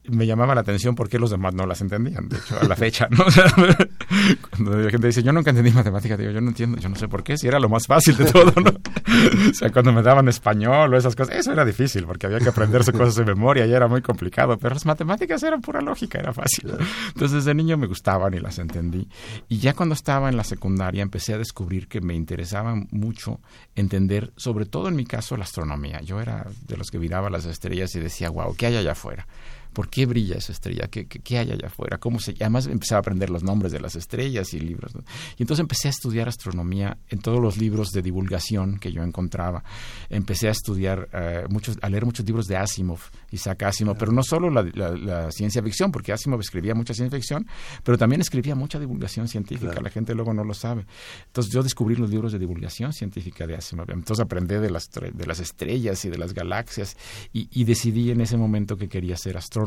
[0.05, 3.07] me llamaba la atención porque los demás no las entendían, de hecho, a la fecha,
[3.09, 3.23] ¿no?
[4.49, 7.07] cuando la gente dice, yo nunca entendí matemáticas, digo, yo no entiendo, yo no sé
[7.07, 8.71] por qué, si era lo más fácil de todo, ¿no?
[9.49, 12.49] o sea, cuando me daban español o esas cosas, eso era difícil, porque había que
[12.49, 16.33] aprenderse cosas de memoria y era muy complicado, pero las matemáticas eran pura lógica, era
[16.33, 16.73] fácil.
[17.07, 19.07] Entonces, de niño me gustaban y las entendí.
[19.47, 23.39] Y ya cuando estaba en la secundaria empecé a descubrir que me interesaba mucho
[23.75, 26.01] entender, sobre todo en mi caso, la astronomía.
[26.01, 29.27] Yo era de los que miraba las estrellas y decía, wow, ¿qué hay allá afuera?
[29.73, 30.87] ¿Por qué brilla esa estrella?
[30.87, 31.97] ¿Qué, qué, hay allá afuera?
[31.97, 32.35] ¿Cómo se...?
[32.39, 34.93] Además empecé a aprender los nombres de las estrellas y libros.
[35.37, 39.63] Y entonces empecé a estudiar astronomía en todos los libros de divulgación que yo encontraba.
[40.09, 42.99] Empecé a estudiar, eh, muchos, a leer muchos libros de Asimov,
[43.31, 47.47] Isaac Asimov, pero no solo la, ciencia ficción, porque Asimov escribía mucha ciencia ficción,
[47.83, 49.81] pero también escribía mucha divulgación científica.
[49.81, 50.85] La gente luego no lo sabe.
[51.25, 53.89] Entonces yo descubrí los libros de divulgación científica de Asimov.
[53.91, 56.97] Entonces aprendí de las, de las estrellas y de las galaxias
[57.31, 59.62] y, decidí en ese momento que quería ser astrónomo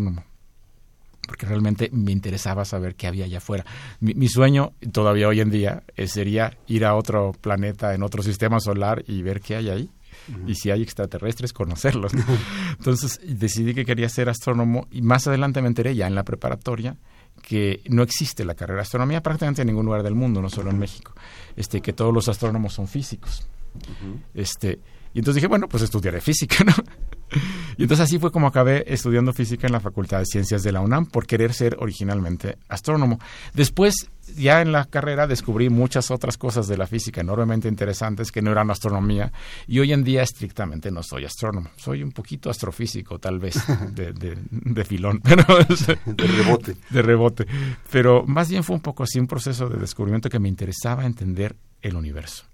[1.26, 3.64] porque realmente me interesaba saber qué había allá afuera.
[4.00, 8.60] Mi, sueño, todavía hoy en día, eh, sería ir a otro planeta, en otro sistema
[8.60, 9.90] solar y ver qué hay ahí.
[10.46, 12.12] Y si hay extraterrestres, conocerlos.
[12.78, 16.96] Entonces decidí que quería ser astrónomo y más adelante me enteré ya en la preparatoria
[17.42, 20.70] que no existe la carrera de astronomía prácticamente en ningún lugar del mundo, no solo
[20.70, 21.12] en México,
[21.54, 23.46] este, que todos los astrónomos son físicos.
[24.34, 24.80] este,
[25.14, 26.72] y entonces dije, bueno, pues estudiaré física, ¿no?
[27.76, 30.80] Y entonces así fue como acabé estudiando física en la Facultad de Ciencias de la
[30.80, 33.18] UNAM por querer ser originalmente astrónomo.
[33.52, 38.42] Después, ya en la carrera, descubrí muchas otras cosas de la física enormemente interesantes que
[38.42, 39.32] no eran astronomía
[39.66, 41.70] y hoy en día estrictamente no soy astrónomo.
[41.76, 43.56] Soy un poquito astrofísico, tal vez,
[43.92, 45.20] de, de, filón.
[45.24, 45.44] Pero,
[46.06, 46.76] de rebote.
[46.90, 47.46] De rebote.
[47.90, 51.56] Pero más bien fue un poco así un proceso de descubrimiento que me interesaba entender
[51.82, 52.44] el universo.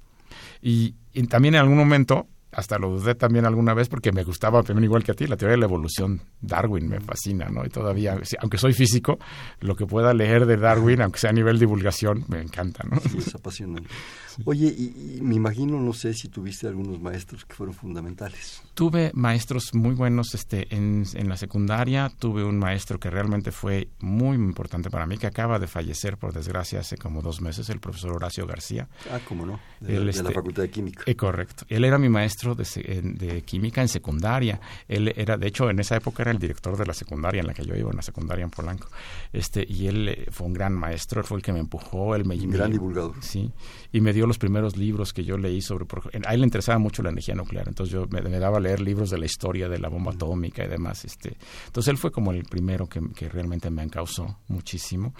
[0.60, 0.94] y
[1.28, 5.02] también en algún momento hasta lo dudé también alguna vez porque me gustaba también igual
[5.02, 8.58] que a ti la teoría de la evolución Darwin me fascina no y todavía aunque
[8.58, 9.18] soy físico
[9.60, 13.18] lo que pueda leer de Darwin aunque sea a nivel divulgación me encanta no sí,
[13.18, 13.88] es apasionante
[14.44, 18.62] Oye, y, me imagino, no sé si tuviste algunos maestros que fueron fundamentales.
[18.74, 22.10] Tuve maestros muy buenos este, en, en, la secundaria.
[22.18, 26.32] Tuve un maestro que realmente fue muy importante para mí, que acaba de fallecer, por
[26.32, 28.88] desgracia, hace como dos meses, el profesor Horacio García.
[29.10, 31.02] Ah, cómo no, de, la este, Facultad de Química.
[31.06, 31.64] Eh, correcto.
[31.68, 34.60] Él era mi maestro de, de, química en secundaria.
[34.88, 37.54] Él era, de hecho, en esa época era el director de la secundaria en la
[37.54, 38.88] que yo iba, en la secundaria en Polanco.
[39.32, 42.24] Este, y él eh, fue un gran maestro, él fue el que me empujó, él
[42.24, 42.34] me...
[42.34, 43.14] Un gran divulgador.
[43.20, 43.50] Sí,
[43.92, 45.86] y me dio los primeros libros que yo leí sobre...
[46.26, 49.10] A él le interesaba mucho la energía nuclear, entonces yo me, daba a leer libros
[49.10, 51.04] de la historia de la bomba atómica y demás.
[51.04, 55.14] Este, entonces él fue como el primero que, realmente me encausó muchísimo.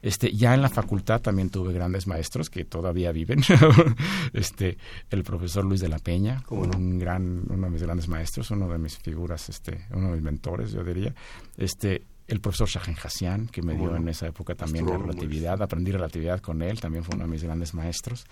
[0.00, 3.42] Este, ya en la facultad también tuve grandes maestros que todavía viven.
[4.32, 4.78] este,
[5.10, 8.78] el profesor Luis de la Peña, un gran, uno de mis grandes maestros, uno de
[8.78, 11.14] mis figuras, este, uno de mis mentores, yo diría.
[11.56, 15.92] Este, el profesor Shahen Hassian, que me dio en esa época también la relatividad, aprendí
[15.92, 18.24] relatividad con él, también fue uno de mis grandes maestros.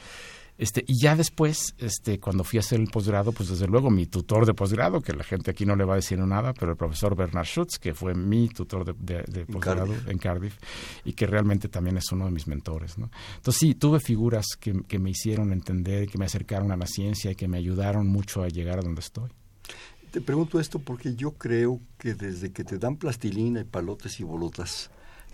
[0.56, 4.06] Este, y ya después, este, cuando fui a hacer el posgrado, pues desde luego mi
[4.06, 6.78] tutor de posgrado, que la gente aquí no le va a decir nada, pero el
[6.78, 10.56] profesor Bernard Schutz, que fue mi tutor de, posgrado en Cardiff,
[11.04, 12.96] y que realmente también es uno de mis mentores.
[12.96, 13.10] ¿no?
[13.36, 17.30] Entonces sí, tuve figuras que, que me hicieron entender, que me acercaron a la ciencia
[17.30, 19.30] y que me ayudaron mucho a llegar a donde estoy.
[20.10, 24.24] Te pregunto esto porque yo creo que desde que te dan plastilina y palotes y
[24.24, 24.90] bolotas,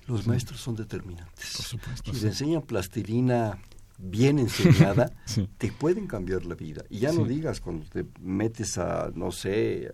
[0.07, 1.57] los maestros son determinantes.
[1.57, 2.13] Por supuesto.
[2.13, 3.59] Si te enseñan plastilina
[3.97, 5.11] bien enseñada,
[5.59, 6.85] te pueden cambiar la vida.
[6.91, 9.91] Y ya no digas cuando te metes a, no sé,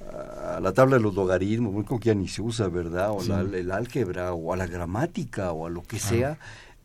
[0.00, 3.10] a, la tabla de los logaritmos, muy que ya ni se usa, ¿verdad?
[3.10, 6.38] O el álgebra, o a la gramática, o a lo que sea.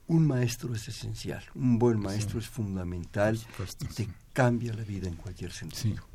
[0.08, 3.40] Un maestro es esencial, un buen maestro es fundamental
[3.82, 6.09] y te cambia la vida en cualquier sentido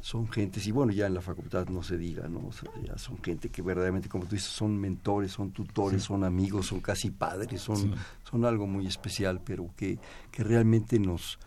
[0.00, 2.50] son gentes, y bueno, ya en la facultad no se diga, ¿no?
[2.84, 6.80] ya son gente que verdaderamente, como tú dices, son mentores, son tutores, son amigos, son
[6.80, 7.94] casi padres, son,
[8.28, 9.98] son algo muy especial, pero que,
[10.30, 11.38] que realmente nos,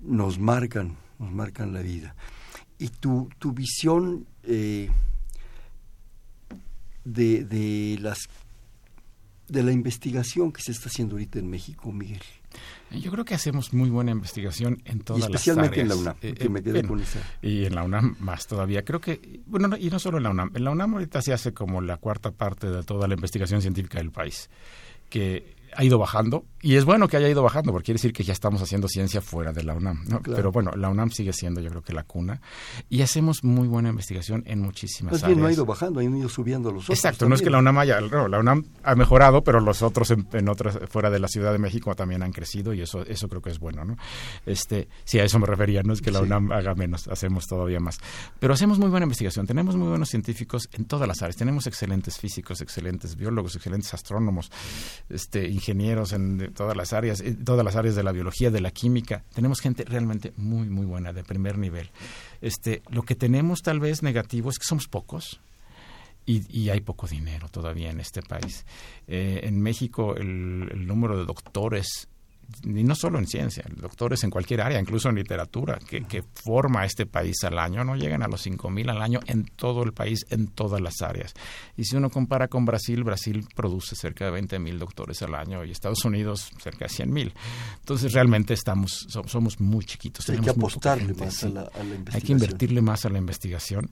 [0.00, 2.14] nos marcan, nos marcan la vida.
[2.78, 4.90] Y tu, tu visión eh,
[7.04, 8.18] de, de, las,
[9.48, 12.22] de la investigación que se está haciendo ahorita en México, Miguel,
[13.00, 15.40] yo creo que hacemos muy buena investigación en todas las áreas.
[15.40, 17.20] Especialmente en la UNAM, eh, me quedé con esa.
[17.40, 18.84] Y en la UNAM más todavía.
[18.84, 20.50] Creo que, bueno, y no solo en la UNAM.
[20.54, 23.98] En la UNAM ahorita se hace como la cuarta parte de toda la investigación científica
[23.98, 24.50] del país.
[25.08, 28.22] Que ha ido bajando y es bueno que haya ido bajando porque quiere decir que
[28.22, 31.70] ya estamos haciendo ciencia fuera de la UNAM, Pero bueno, la UNAM sigue siendo yo
[31.70, 32.40] creo que la cuna
[32.88, 35.38] y hacemos muy buena investigación en muchísimas Más áreas.
[35.38, 36.98] no ha ido bajando, han ido subiendo los otros.
[36.98, 40.10] Exacto, no es que la UNAM haya, no, la UNAM ha mejorado, pero los otros
[40.10, 43.42] en, otras fuera de la Ciudad de México también han crecido y eso eso creo
[43.42, 43.96] que es bueno, ¿no?
[44.46, 47.80] Este, sí a eso me refería, no es que la UNAM haga menos, hacemos todavía
[47.80, 47.98] más.
[48.38, 52.18] Pero hacemos muy buena investigación, tenemos muy buenos científicos en todas las áreas, tenemos excelentes
[52.18, 54.50] físicos, excelentes biólogos, excelentes astrónomos,
[55.08, 58.72] este ingenieros en todas las áreas, eh, todas las áreas de la biología, de la
[58.72, 59.24] química.
[59.32, 61.90] Tenemos gente realmente muy, muy buena, de primer nivel.
[62.40, 65.40] Este, lo que tenemos tal vez negativo es que somos pocos.
[66.24, 68.64] Y, hay poco dinero todavía en este país.
[69.08, 72.08] Eh, en México el, número de doctores
[72.64, 76.84] y no solo en ciencia, doctores en cualquier área, incluso en literatura, que, que forma
[76.84, 80.26] este país al año, no llegan a los 5.000 al año en todo el país,
[80.30, 81.34] en todas las áreas.
[81.76, 85.70] Y si uno compara con Brasil, Brasil produce cerca de 20.000 doctores al año y
[85.70, 87.32] Estados Unidos cerca de 100.000.
[87.80, 90.28] Entonces realmente estamos somos muy chiquitos.
[90.28, 92.14] Hay que apostarle más a, la, investigación.
[92.14, 93.90] Hay que invertirle más a la investigación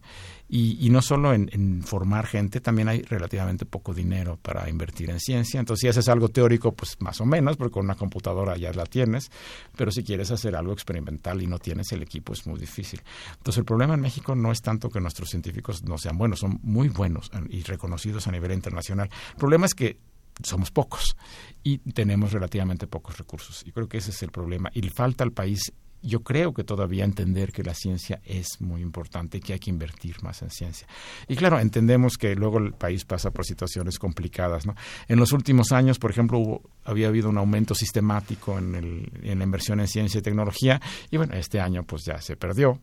[0.53, 5.21] y, y no solo en, formar gente, también hay relativamente poco dinero para invertir en
[5.21, 5.61] ciencia.
[5.61, 8.85] Entonces si haces algo teórico, pues más o menos, porque con una computadora ya la
[8.85, 9.31] tienes,
[9.77, 13.01] pero si quieres hacer algo experimental y no tienes el equipo es muy difícil.
[13.37, 16.59] Entonces el problema en México no es tanto que nuestros científicos no sean buenos, son
[16.63, 19.09] muy buenos y reconocidos a nivel internacional.
[19.31, 19.99] El problema es que
[20.43, 21.17] somos pocos
[21.63, 23.63] y tenemos relativamente pocos recursos.
[23.67, 24.71] Y creo que ese es el problema.
[24.75, 29.39] Y falta al país yo creo que todavía entender que la ciencia es muy importante
[29.39, 30.87] y que hay que invertir más en ciencia.
[31.29, 34.67] Y claro, entendemos que luego el país pasa por situaciones complicadas.
[34.67, 34.75] ¿no?
[35.09, 39.39] En los últimos años, por ejemplo, hubo, había habido un aumento sistemático en, el, en
[39.39, 42.81] la inversión en ciencia y tecnología y bueno, este año pues ya se perdió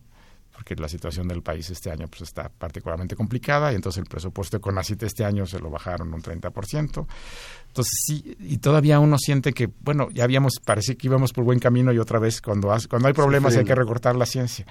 [0.58, 4.56] porque la situación del país este año pues está particularmente complicada y entonces el presupuesto
[4.56, 7.06] de CONACIT este año se lo bajaron un 30%.
[7.68, 11.60] Entonces sí, y todavía uno siente que, bueno, ya habíamos, parece que íbamos por buen
[11.60, 14.66] camino y otra vez cuando, cuando hay problemas hay que recortar la ciencia.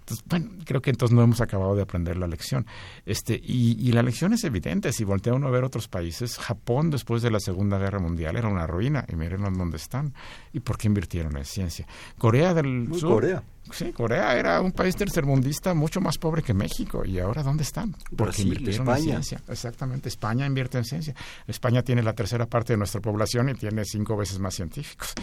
[0.00, 2.66] Entonces, bueno, creo que entonces no hemos acabado de aprender la lección.
[3.06, 4.92] Este, y, y, la lección es evidente.
[4.92, 8.48] Si voltea uno a ver otros países, Japón después de la Segunda Guerra Mundial era
[8.48, 9.06] una ruina.
[9.08, 10.12] Y miren dónde están.
[10.52, 11.86] ¿Y por qué invirtieron en ciencia?
[12.18, 13.14] Corea del Sur.
[13.14, 13.42] Corea.
[13.72, 17.04] Sí, Corea era un país tercermundista mucho más pobre que México.
[17.04, 17.92] ¿Y ahora dónde están?
[17.92, 18.98] Porque Brasil, invirtieron España.
[18.98, 19.42] en ciencia.
[19.48, 20.08] Exactamente.
[20.08, 21.14] España invierte en ciencia.
[21.46, 25.14] España tiene la tercera parte de nuestra población y tiene cinco veces más científicos.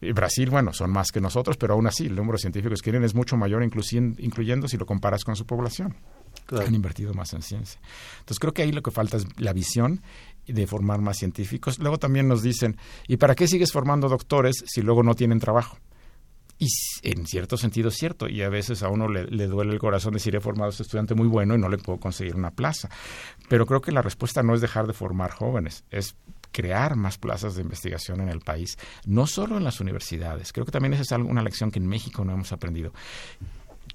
[0.00, 2.90] Y Brasil, bueno, son más que nosotros, pero aún así el número de científicos que
[2.90, 5.96] tienen es mucho mayor, incluyendo, incluyendo si lo comparas con su población.
[6.46, 6.66] Claro.
[6.66, 7.80] Han invertido más en ciencia.
[8.20, 10.02] Entonces creo que ahí lo que falta es la visión
[10.46, 11.78] de formar más científicos.
[11.78, 15.78] Luego también nos dicen, ¿y para qué sigues formando doctores si luego no tienen trabajo?
[16.58, 16.66] Y
[17.02, 20.14] en cierto sentido es cierto, y a veces a uno le, le, duele el corazón
[20.14, 22.88] decir he formado a este estudiante muy bueno y no le puedo conseguir una plaza.
[23.48, 26.16] Pero creo que la respuesta no es dejar de formar jóvenes, es
[26.50, 30.52] crear más plazas de investigación en el país, no solo en las universidades.
[30.52, 32.92] Creo que también esa es una lección que en México no hemos aprendido.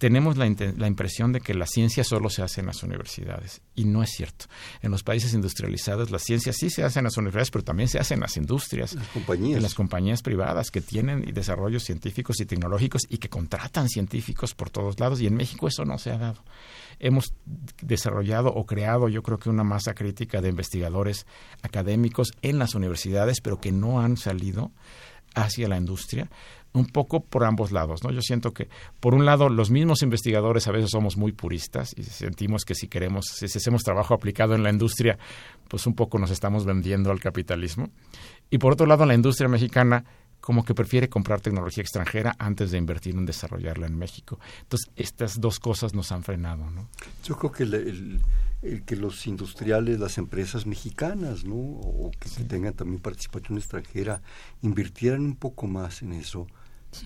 [0.03, 3.85] Tenemos la, la, impresión de que la ciencia solo se hace en las universidades y
[3.85, 4.47] no es cierto.
[4.81, 7.99] En los países industrializados la ciencia sí se hace en las universidades, pero también se
[7.99, 9.55] hace en las industrias, las compañías.
[9.55, 14.69] en las compañías privadas que tienen desarrollos científicos y tecnológicos y que contratan científicos por
[14.69, 16.43] todos lados y en México eso no se ha dado
[16.99, 17.33] hemos
[17.81, 21.25] desarrollado o creado yo creo que una masa crítica de investigadores
[21.61, 24.73] académicos en las universidades, pero que no han salido
[25.33, 26.29] hacia la industria
[26.73, 28.11] un poco por ambos lados, ¿no?
[28.11, 28.67] Yo siento que
[28.99, 32.87] por un lado los mismos investigadores a veces somos muy puristas y sentimos que si
[32.87, 35.17] queremos si hacemos trabajo aplicado en la industria,
[35.67, 37.89] pues un poco nos estamos vendiendo al capitalismo.
[38.49, 40.03] Y por otro lado la industria mexicana
[40.43, 44.41] como que prefiere comprar tecnología extranjera antes de invertir en desarrollarla en México.
[44.63, 46.89] Entonces, estas dos cosas nos han frenado, ¿no?
[47.23, 48.21] Yo creo que el, el,
[48.61, 51.55] el que los industriales, las empresas mexicanas, ¿no?
[51.55, 52.41] O que, sí.
[52.41, 54.21] que, tengan también participación extranjera,
[54.61, 56.45] invirtieran un poco más en eso.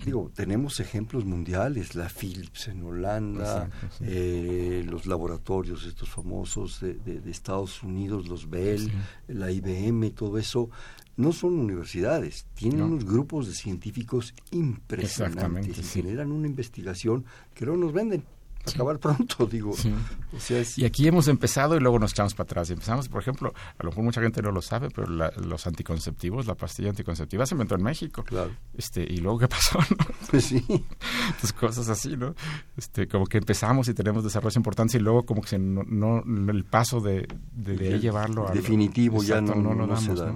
[0.04, 4.04] Digo, tenemos ejemplos mundiales, la Philips en Holanda, Exacto, sí.
[4.06, 8.90] eh, los laboratorios estos famosos de, de, de, Estados Unidos, los Bell,
[9.28, 10.70] la IBM, todo eso
[11.16, 12.86] no son universidades, tienen no.
[12.86, 16.02] unos grupos de científicos impresionantes y sí.
[16.02, 17.24] generan una investigación
[17.54, 18.24] que luego nos venden.
[18.66, 19.72] Acabar pronto, digo.
[19.74, 19.94] Sí.
[20.36, 20.78] O sea, es...
[20.78, 22.70] Y aquí hemos empezado y luego nos echamos para atrás.
[22.70, 26.46] Empezamos, por ejemplo, a lo mejor mucha gente no lo sabe, pero la, los anticonceptivos,
[26.46, 28.22] la pastilla anticonceptiva se inventó en México.
[28.24, 28.50] Claro.
[28.76, 29.78] Este, y luego, ¿qué pasó?
[29.90, 30.06] No?
[30.30, 30.64] Pues sí.
[30.68, 32.34] Entonces, cosas así, ¿no?
[32.76, 36.22] Este, como que empezamos y tenemos desarrollos importantes y luego como que se, no, no,
[36.50, 38.52] el paso de, de, de llevarlo a...
[38.52, 40.34] Definitivo, ya no, no, no, damos, se da.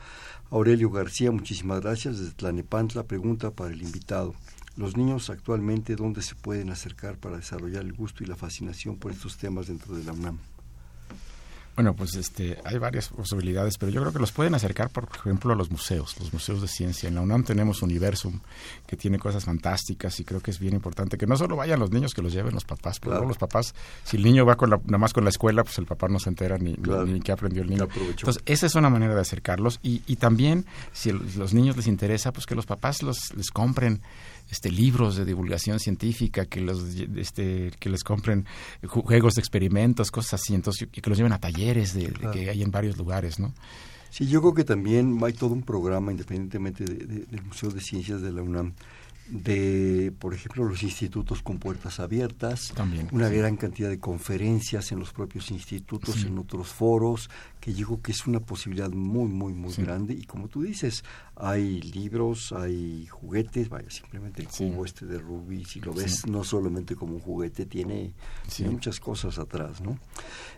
[0.52, 2.20] Aurelio García, muchísimas gracias.
[2.20, 4.36] Desde Tlanepantla, pregunta para el invitado.
[4.76, 9.14] Los niños actualmente, ¿dónde se pueden acercar para desarrollar el gusto y la fascinación por
[9.14, 10.38] estos temas dentro de la UNAM?
[11.80, 15.54] Bueno, pues este, hay varias posibilidades, pero yo creo que los pueden acercar, por ejemplo,
[15.54, 17.08] a los museos, los museos de ciencia.
[17.08, 18.42] En la UNAM tenemos Universum,
[18.86, 21.90] que tiene cosas fantásticas y creo que es bien importante que no solo vayan los
[21.90, 24.76] niños, que los lleven los papás, porque los papás, si el niño va con la,
[24.88, 27.62] nada más con la escuela, pues el papá no se entera ni, ni, qué aprendió
[27.62, 27.88] el niño.
[28.10, 32.34] Entonces, esa es una manera de acercarlos y, y también, si los niños les interesa,
[32.34, 34.02] pues que los papás los, les compren
[34.50, 36.84] este libros de divulgación científica que los
[37.16, 38.46] este que les compren
[38.88, 42.72] juegos de experimentos cosas así entonces que los lleven a talleres de, que hay en
[42.72, 43.54] varios lugares no
[44.10, 48.32] sí yo creo que también hay todo un programa independientemente del museo de ciencias de
[48.32, 48.74] la UNAM
[49.30, 55.00] de, por ejemplo, los institutos con puertas abiertas, También, una gran cantidad de conferencias en
[55.00, 57.30] los propios institutos, en otros foros,
[57.60, 60.14] que digo que es una posibilidad muy, muy, muy grande.
[60.14, 61.04] Y como tú dices,
[61.36, 66.44] hay libros, hay juguetes, vaya, simplemente el cubo este de Ruby, si lo ves no
[66.44, 68.14] solamente como un juguete, tiene,
[68.66, 70.00] muchas cosas atrás, ¿no?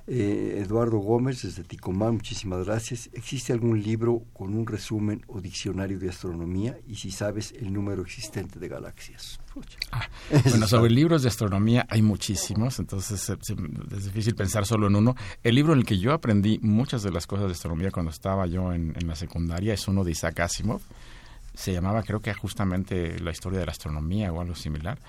[0.08, 3.10] Eh, Eduardo Gómez, desde Ticomán, muchísimas gracias.
[3.14, 6.80] ¿Existe algún libro con un resumen o diccionario de astronomía?
[6.88, 9.41] Y si sabes el número existente de galaxias.
[9.92, 10.08] Ah,
[10.50, 15.16] bueno, sobre libros de astronomía hay muchísimos, entonces es difícil pensar solo en uno.
[15.44, 18.48] El libro en el que yo aprendí muchas de las cosas de astronomía cuando estaba
[18.48, 20.82] yo en, la secundaria es uno de Isaac Asimov.
[21.54, 25.00] Se llamaba, creo que justamente La historia de la astronomía o algo similar.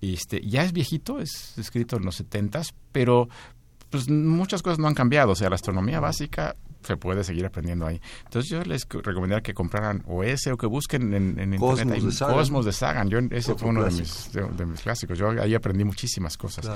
[0.00, 3.28] Este, ya es viejito, es escrito en los setentas, pero
[3.90, 5.32] pues muchas cosas no han cambiado.
[5.32, 8.00] O sea, la astronomía básica se puede seguir aprendiendo ahí.
[8.24, 12.26] Entonces yo les recomendaría que compraran o ese o que busquen en, en internet de
[12.26, 13.08] Cosmos de Sagan.
[13.08, 15.18] Yo, ese fue uno de mis, de, mis, clásicos.
[15.18, 16.70] Yo ahí aprendí muchísimas cosas.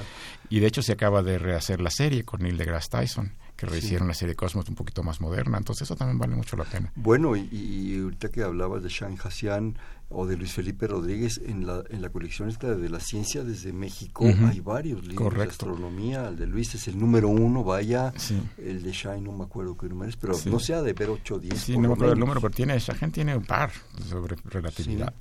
[0.48, 4.08] Y de hecho se acaba de rehacer la serie con Neil deGrasse Tyson que rehicieron
[4.08, 5.58] la serie Cosmos un poquito más moderna.
[5.58, 6.90] Entonces eso también vale mucho la pena.
[6.96, 9.76] Bueno, y, y ahorita que hablabas de Shang Hassian
[10.14, 13.72] o de Luis Felipe Rodríguez, en la, en la colección esta de la ciencia desde
[13.72, 16.28] México hay varios libros de astronomía.
[16.28, 18.12] El de Luis es el número uno, vaya.
[18.58, 21.34] El de Shine no me acuerdo qué número es, pero no sea de ver 8
[21.34, 21.60] o 10.
[21.60, 23.70] Sí, no me acuerdo el número, pero tiene, esa gente tiene un par
[24.08, 25.12] sobre relatividad.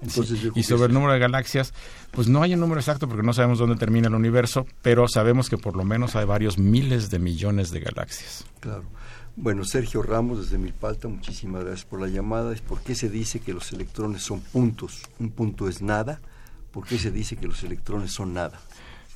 [0.00, 1.74] Entonces, y sobre el número de galaxias,
[2.12, 5.50] pues no hay un número exacto porque no sabemos dónde termina el universo, pero sabemos
[5.50, 8.44] que por lo menos hay varios miles de millones de galaxias.
[8.60, 8.84] Claro.
[9.40, 12.52] Bueno, Sergio Ramos desde Milpalta, muchísimas gracias por la llamada.
[12.66, 15.04] ¿Por qué se dice que los electrones son puntos?
[15.20, 16.20] Un punto es nada.
[16.72, 18.58] ¿Por qué se dice que los electrones son nada?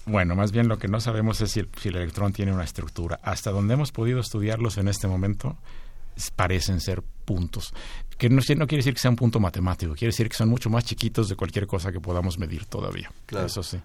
[0.06, 2.62] Bueno, más bien lo que no sabemos es si el, si el electrón tiene una
[2.62, 3.18] estructura.
[3.24, 5.58] Hasta donde hemos podido estudiarlos en este momento,
[6.36, 7.74] parecen ser puntos.
[8.16, 10.70] Que no, no, quiere decir que sea un punto matemático, quiere decir que son mucho
[10.70, 13.10] más chiquitos de cualquier cosa que podamos medir todavía.
[13.26, 13.46] Claro.
[13.46, 13.78] Eso sí.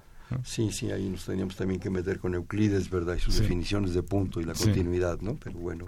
[0.44, 3.16] Sí, sí, ahí nos teníamos también que meter con Euclides, ¿verdad?
[3.16, 5.36] Y sus definiciones de punto y la continuidad, ¿no?
[5.42, 5.86] Pero bueno,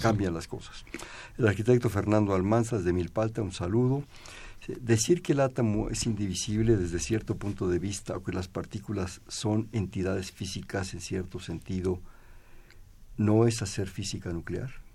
[0.00, 0.84] cambian las cosas.
[1.38, 4.04] El arquitecto Fernando Almanzas de Milpalta, un saludo.
[4.80, 9.20] Decir que el átomo es indivisible desde cierto punto de vista o que las partículas
[9.28, 12.00] son entidades físicas en cierto sentido,
[13.16, 14.86] ¿no es hacer física nuclear?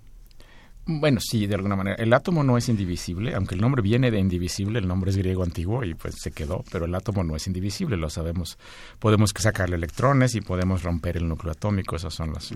[0.85, 1.95] Bueno, sí, de alguna manera.
[1.97, 5.43] El átomo no es indivisible, aunque el nombre viene de indivisible, el nombre es griego
[5.43, 8.57] antiguo y pues se quedó, pero el átomo no es indivisible, lo sabemos.
[8.97, 12.51] Podemos sacarle electrones y podemos romper el núcleo atómico, esos son las,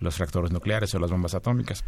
[0.00, 1.84] los reactores nucleares o las bombas atómicas.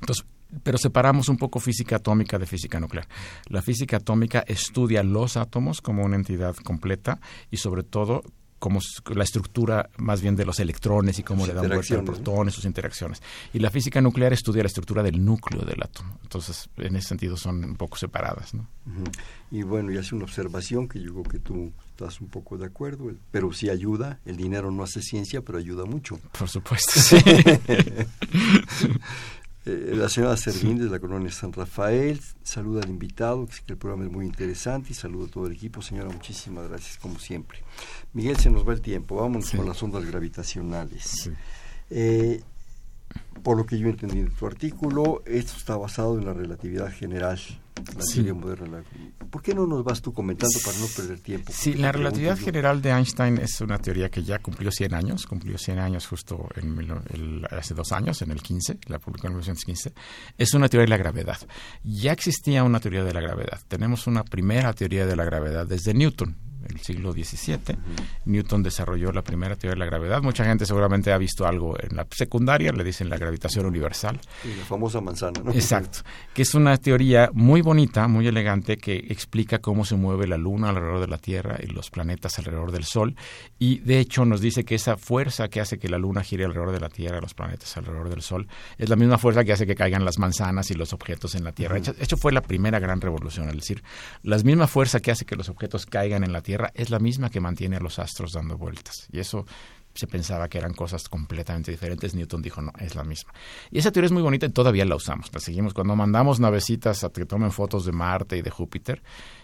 [0.00, 0.24] Entonces,
[0.62, 3.06] pero separamos un poco física atómica de física nuclear.
[3.46, 8.22] La física atómica estudia los átomos como una entidad completa y sobre todo
[8.60, 8.78] como
[9.12, 12.66] la estructura más bien de los electrones y cómo le dan vuelta al protones, sus
[12.66, 13.22] interacciones.
[13.54, 16.18] Y la física nuclear estudia la estructura del núcleo del átomo.
[16.22, 18.52] Entonces, en ese sentido son un poco separadas.
[18.52, 18.68] ¿no?
[19.50, 22.66] Y bueno, y hace una observación que yo creo que tú estás un poco de
[22.66, 24.20] acuerdo, pero sí ayuda.
[24.26, 26.20] El dinero no hace ciencia, pero ayuda mucho.
[26.38, 27.16] Por supuesto, sí.
[29.66, 34.06] Eh, la señora Servín de la colonia San Rafael saluda al invitado, que el programa
[34.06, 35.82] es muy interesante y saluda a todo el equipo.
[35.82, 37.58] Señora, muchísimas gracias como siempre.
[38.14, 41.30] Miguel, se nos va el tiempo, vamos con las ondas gravitacionales.
[41.90, 42.42] Eh,
[43.42, 47.38] por lo que yo entendí de tu artículo, esto está basado en la relatividad general,
[47.76, 48.82] la teoría moderna.
[49.30, 51.52] ¿Por qué no nos vas tú comentando para no perder tiempo?
[51.54, 55.56] Sí, la relatividad general de Einstein es una teoría que ya cumplió 100 años, cumplió
[55.56, 59.92] 100 años justo en hace dos años, en el 15, la publicó en 1915.
[60.36, 61.38] Es una teoría de la gravedad.
[61.84, 63.60] Ya existía una teoría de la gravedad.
[63.68, 67.76] Tenemos una primera teoría de la gravedad desde Newton, el siglo XVII,
[68.24, 70.22] Newton desarrolló la primera teoría de la gravedad.
[70.22, 74.20] Mucha gente seguramente ha visto algo en la secundaria, le dicen la gravitación universal.
[74.44, 75.52] la famosa manzana, ¿no?
[75.52, 76.00] Exacto,
[76.34, 80.70] que es una teoría muy bonita, muy elegante, que explica cómo se mueve la Luna
[80.70, 83.16] alrededor de la Tierra y los planetas alrededor del Sol.
[83.58, 86.72] Y de hecho nos dice que esa fuerza que hace que la Luna gire alrededor
[86.72, 89.66] de la Tierra y los planetas alrededor del Sol es la misma fuerza que hace
[89.66, 91.78] que caigan las manzanas y los objetos en la Tierra.
[91.78, 93.82] Hecho, fue la primera gran revolución, es decir,
[94.22, 97.30] la misma fuerza que hace que los objetos caigan en la Tierra es la misma
[97.30, 99.08] que mantiene a los astros dando vueltas.
[99.12, 99.46] Y eso
[99.94, 102.14] se pensaba que eran cosas completamente diferentes.
[102.14, 103.32] Newton dijo, no, es la misma.
[103.70, 105.32] Y esa teoría es muy bonita y todavía la usamos.
[105.32, 109.02] La seguimos cuando mandamos navecitas a que tomen fotos de Marte y de Júpiter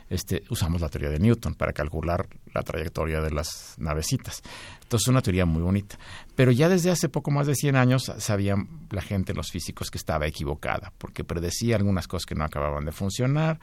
[0.09, 4.43] este, usamos la teoría de Newton para calcular la trayectoria de las navecitas.
[4.87, 5.99] Entonces es una teoría muy bonita.
[6.37, 9.99] Pero ya desde hace poco más de 100 años sabían la gente, los físicos, que
[9.99, 13.59] estaba equivocada, porque predecía algunas cosas que no acababan de funcionar,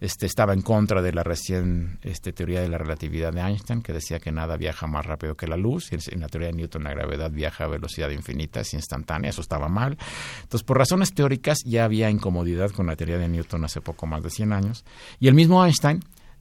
[0.00, 3.92] este, estaba en contra de la recién este, teoría de la relatividad de Einstein, que
[3.92, 6.84] decía que nada viaja más rápido que la luz, y en la teoría de Newton
[6.84, 9.96] la gravedad viaja a velocidad infinita, es instantánea, eso estaba mal.
[10.42, 14.22] Entonces, por razones teóricas ya había incomodidad con la teoría de Newton hace poco más
[14.22, 14.84] de 100 años,
[15.20, 15.85] y el mismo Einstein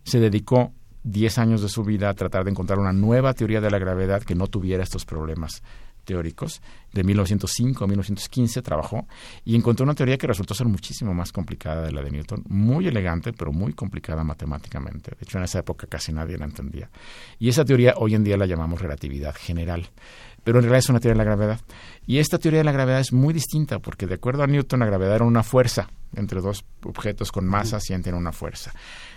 [0.04, 0.72] se dedicó
[1.04, 4.24] 10 años de su vida a tratar de encontrar una nueva teoría de la gravedad
[4.24, 5.62] que no tuviera estos problemas
[6.04, 6.62] teóricos.
[6.94, 9.08] De 1905 a 1915 trabajó
[9.44, 12.88] y encontró una teoría que resultó ser muchísimo más complicada de la de Newton, muy
[12.88, 15.12] elegante, pero muy complicada matemáticamente.
[15.12, 16.90] De hecho, en esa época casi nadie la entendía.
[17.38, 19.90] Y esa teoría hoy en día la llamamos relatividad general
[20.46, 21.60] pero en realidad es una teoría de la gravedad.
[22.06, 24.86] Y esta teoría de la gravedad es muy distinta porque de acuerdo a Newton la
[24.86, 28.72] gravedad era una fuerza entre dos objetos con masa sienten una fuerza.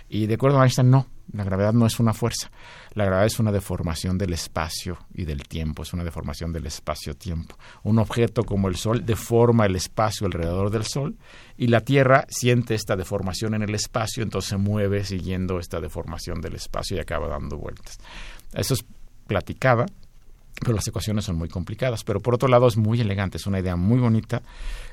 [0.09, 2.49] Y de acuerdo a Einstein, no, la gravedad no es una fuerza.
[2.93, 7.55] La gravedad es una deformación del espacio y del tiempo, es una deformación del espacio-tiempo.
[7.83, 11.15] Un objeto como el Sol deforma el espacio alrededor del Sol
[11.55, 16.41] y la Tierra siente esta deformación en el espacio, entonces se mueve siguiendo esta deformación
[16.41, 17.99] del espacio y acaba dando vueltas.
[18.53, 18.83] Eso es
[19.27, 19.85] platicada,
[20.59, 22.03] pero las ecuaciones son muy complicadas.
[22.03, 24.41] Pero por otro lado es muy elegante, es una idea muy bonita.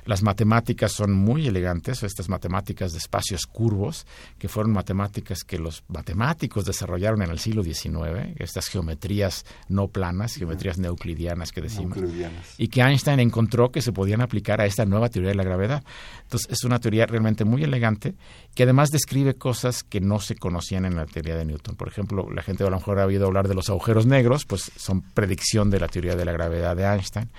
[0.04, 4.06] Las matemáticas son muy elegantes, estas matemáticas de espacios curvos,
[4.38, 10.36] que fueron matemáticas que los matemáticos desarrollaron en el siglo XIX, estas geometrías no planas,
[10.36, 11.98] geometrías neuclidianas que decimos,
[12.56, 15.82] y que Einstein encontró que se podían aplicar a esta nueva teoría de la gravedad.
[16.22, 18.14] Entonces es una teoría realmente muy elegante
[18.54, 21.74] que además describe cosas que no se conocían en la teoría de Newton.
[21.74, 24.70] Por ejemplo, la gente a lo mejor ha oído hablar de los agujeros negros, pues
[24.76, 27.30] son predicciones de la teoría de la gravedad de Einstein.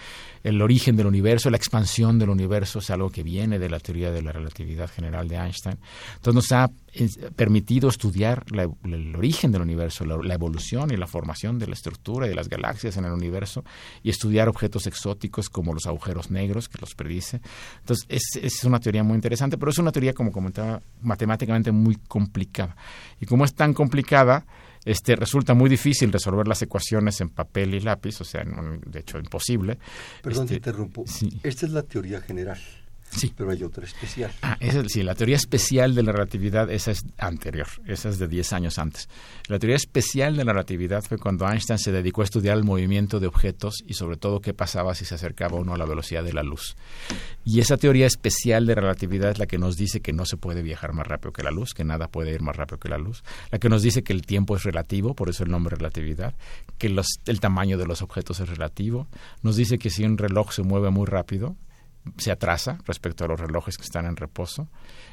[0.44, 4.12] El origen del universo, la expansión del universo es algo que viene de la teoría
[4.12, 5.78] de la relatividad general de Einstein.
[6.16, 11.60] Entonces nos ha eh, permitido estudiar el origen del universo, la, evolución y la formación
[11.60, 13.64] de la estructura y de las galaxias en el universo
[14.04, 17.42] y estudiar objetos exóticos como los agujeros negros que los predice.
[17.80, 21.98] Entonces es, es una teoría muy interesante, pero es una teoría, como comentaba, matemáticamente muy
[22.08, 22.76] complicada.
[23.20, 24.46] Y como es tan complicada,
[24.88, 29.20] este, resulta muy difícil resolver las ecuaciones en papel y lápiz, o sea, de hecho
[29.20, 29.78] imposible.
[30.24, 31.04] Perdón, te este, interrumpo.
[31.44, 32.58] Esta es la teoría general.
[33.10, 33.34] Sí.
[33.36, 34.32] Pero hay otra especial.
[34.42, 38.28] Ah, esa, sí, la teoría especial de la relatividad, esa es anterior, esa es de
[38.28, 39.10] 10 años antes.
[39.48, 43.20] La teoría especial de la relatividad fue cuando Einstein se dedicó a estudiar el movimiento
[43.20, 46.34] de objetos y sobre todo qué pasaba si se acercaba uno a la velocidad de
[46.34, 46.76] la luz.
[47.46, 50.62] Y esa teoría especial de relatividad es la que nos dice que no se puede
[50.62, 53.24] viajar más rápido que la luz, que nada puede ir más rápido que la luz,
[53.52, 56.36] la que nos dice que el tiempo es relativo, por eso el nombre relatividad,
[56.78, 56.88] que
[57.26, 59.08] el tamaño de los objetos es relativo,
[59.42, 61.56] nos dice que si un reloj se mueve muy rápido,
[62.18, 64.68] se atrasa respecto a los relojes que están en reposo.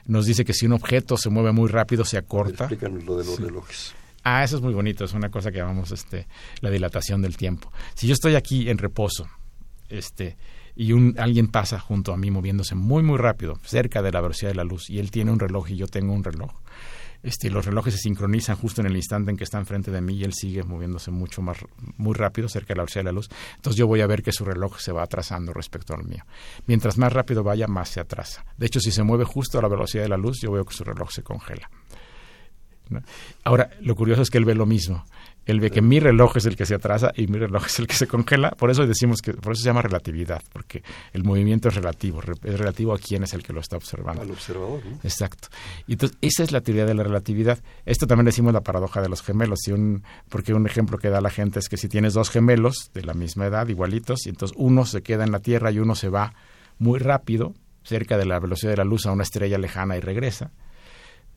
[0.07, 2.65] Nos dice que si un objeto se mueve muy rápido, se acorta.
[2.65, 3.95] Explícanos lo de los relojes.
[4.25, 6.27] Ah, eso es muy bonito, es una cosa que llamamos este,
[6.61, 7.71] la dilatación del tiempo.
[7.95, 9.29] Si yo estoy aquí en reposo,
[9.91, 10.39] este,
[10.75, 14.51] y un, alguien pasa junto a mí moviéndose muy, muy rápido, cerca de la velocidad
[14.51, 16.53] de la luz, y él tiene un reloj y yo tengo un reloj,
[17.25, 20.15] este, los relojes se sincronizan justo en el instante en que está enfrente de mí
[20.15, 21.59] y él sigue moviéndose mucho más
[21.97, 23.31] muy rápido cerca de la velocidad de la luz.
[23.57, 26.25] Entonces yo voy a ver que su reloj se va atrasando respecto al mío.
[26.67, 28.45] Mientras más rápido vaya, más se atrasa.
[28.59, 30.75] De hecho, si se mueve justo a la velocidad de la luz, yo veo que
[30.75, 31.71] su reloj se congela.
[33.45, 35.05] Ahora, lo curioso es que él ve lo mismo.
[35.47, 37.87] Él ve que mi reloj es el que se atrasa y mi reloj es el
[37.87, 38.51] que se congela.
[38.53, 40.83] Por eso decimos que, por eso se llama relatividad, porque
[41.13, 44.23] el movimiento es relativo, es relativo a quién es el que lo está observando.
[44.23, 44.99] Al observador, ¿no?
[45.03, 45.49] Exacto.
[45.87, 47.59] Y entonces, esa es la teoría de la relatividad.
[47.85, 49.61] Esto también decimos la paradoja de los gemelos.
[49.63, 52.91] Si un, porque un ejemplo que da la gente es que si tienes dos gemelos
[52.95, 55.95] de la misma edad, igualitos, y entonces uno se queda en la Tierra y uno
[55.95, 56.33] se va
[56.79, 60.53] muy rápido, cerca de la velocidad de la luz, a una estrella lejana y regresa.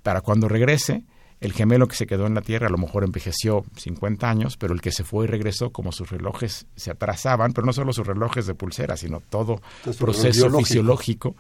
[0.02, 1.04] Para cuando regrese,
[1.40, 4.74] el gemelo que se quedó en la Tierra a lo mejor envejeció 50 años, pero
[4.74, 8.08] el que se fue y regresó, como sus relojes se atrasaban, pero no solo sus
[8.08, 9.62] relojes de pulsera, sino todo
[10.00, 11.36] proceso fisiológico.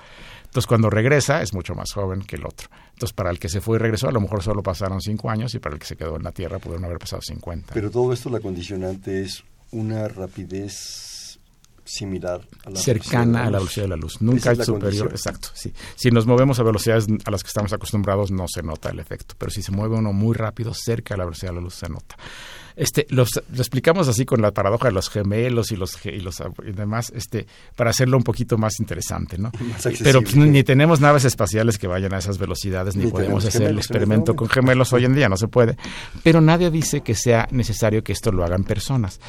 [0.45, 2.69] Entonces, cuando regresa, es mucho más joven que el otro.
[2.93, 5.53] Entonces, para el que se fue y regresó, a lo mejor solo pasaron 5 años
[5.55, 7.73] y para el que se quedó en la Tierra pudieron haber pasado 50.
[7.73, 11.06] Pero todo esto, la condicionante es una rapidez
[11.87, 14.21] similar a la cercana a la velocidad de la luz.
[14.21, 15.49] Nunca es superior, exacto.
[15.53, 15.73] Sí.
[15.95, 19.35] Si nos movemos a velocidades a las que estamos acostumbrados no se nota el efecto,
[19.37, 21.89] pero si se mueve uno muy rápido cerca de la velocidad de la luz se
[21.89, 22.15] nota.
[22.77, 26.43] Este, los, lo explicamos así con la paradoja de los gemelos y los y los
[26.63, 29.51] y demás, este, para hacerlo un poquito más interesante, ¿no?
[30.03, 34.35] Pero ni tenemos naves espaciales que vayan a esas velocidades, ni, podemos hacer el experimento
[34.35, 35.75] con gemelos hoy en día, no se puede.
[36.21, 39.19] Pero nadie dice que sea necesario que esto lo hagan personas.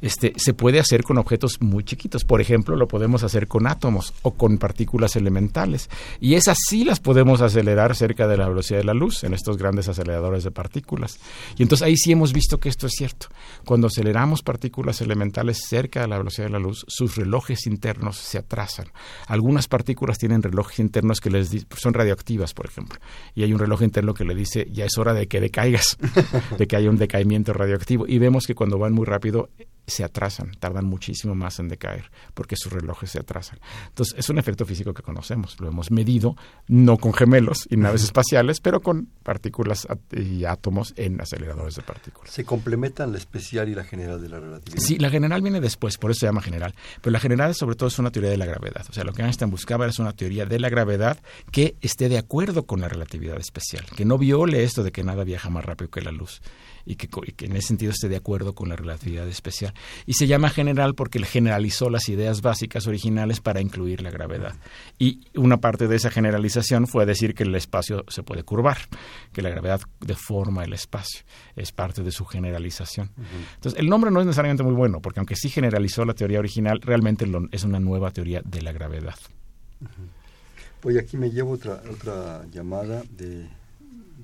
[0.00, 2.24] Este, se puede hacer con objetos muy chiquitos.
[2.24, 5.90] Por ejemplo, lo podemos hacer con átomos o con partículas elementales.
[6.20, 9.58] Y esas sí las podemos acelerar cerca de la velocidad de la luz en estos
[9.58, 11.18] grandes aceleradores de partículas.
[11.58, 13.28] Y entonces ahí sí hemos visto que esto es cierto.
[13.64, 18.38] Cuando aceleramos partículas elementales cerca de la velocidad de la luz, sus relojes internos se
[18.38, 18.86] atrasan.
[19.26, 22.98] Algunas partículas tienen relojes internos que les son radioactivas, por ejemplo,
[23.34, 25.96] y hay un reloj interno que le dice ya es hora de que decaigas,
[26.58, 28.06] de que haya un decaimiento radioactivo.
[28.06, 29.50] Y vemos que cuando van muy rápido
[29.86, 33.58] se atrasan, tardan muchísimo más en decaer porque sus relojes se atrasan.
[33.88, 36.36] Entonces, es un efecto físico que conocemos, lo hemos medido,
[36.68, 42.32] no con gemelos y naves espaciales, pero con partículas y átomos en aceleradores de partículas.
[42.32, 44.82] ¿Se complementan la especial y la general de la relatividad?
[44.82, 47.88] Sí, la general viene después, por eso se llama general, pero la general sobre todo
[47.88, 48.84] es una teoría de la gravedad.
[48.88, 51.18] O sea, lo que Einstein buscaba es una teoría de la gravedad
[51.50, 55.24] que esté de acuerdo con la relatividad especial, que no viole esto de que nada
[55.24, 56.40] viaja más rápido que la luz
[56.86, 57.08] y que,
[57.44, 59.74] en ese sentido esté de acuerdo con la relatividad especial.
[60.06, 64.54] Y se llama general porque generalizó las ideas básicas originales para incluir la gravedad.
[64.98, 68.78] Y una parte de esa generalización fue decir que el espacio se puede curvar,
[69.32, 71.24] que la gravedad deforma el espacio.
[71.56, 73.10] Es parte de su generalización.
[73.54, 76.80] Entonces, el nombre no es necesariamente muy bueno, porque aunque sí generalizó la teoría original,
[76.82, 79.16] realmente es una nueva teoría de la gravedad.
[80.82, 83.48] Oye, aquí me llevo otra, otra llamada de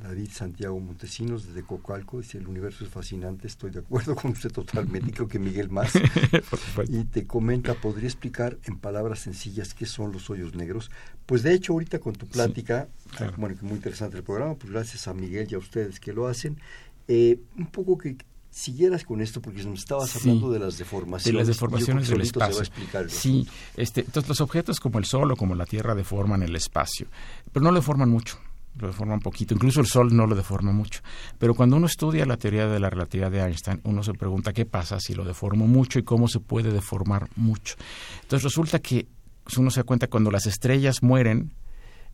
[0.01, 4.51] David Santiago Montesinos desde Cocalco, dice el universo es fascinante, estoy de acuerdo con usted
[4.51, 5.92] totalmente, creo que Miguel más.
[6.88, 10.90] y te comenta, ¿podría explicar en palabras sencillas qué son los hoyos negros?
[11.26, 12.88] Pues de hecho ahorita con tu plática,
[13.36, 16.26] bueno, que muy interesante el programa, pues gracias a Miguel y a ustedes que lo
[16.26, 16.59] hacen,
[17.07, 18.16] eh, un poco que
[18.51, 21.34] siguieras con esto porque nos estabas hablando de las deformaciones.
[21.34, 22.64] De las deformaciones del espacio.
[23.09, 23.46] Sí,
[23.76, 27.07] este, entonces los objetos como el Sol o como la Tierra deforman el espacio,
[27.53, 28.38] pero no lo deforman mucho
[28.76, 31.00] lo deforma un poquito, incluso el Sol no lo deforma mucho.
[31.38, 34.66] Pero cuando uno estudia la teoría de la relatividad de Einstein, uno se pregunta qué
[34.66, 37.76] pasa si lo deformo mucho y cómo se puede deformar mucho.
[38.22, 39.08] Entonces resulta que
[39.56, 41.52] uno se da cuenta cuando las estrellas mueren,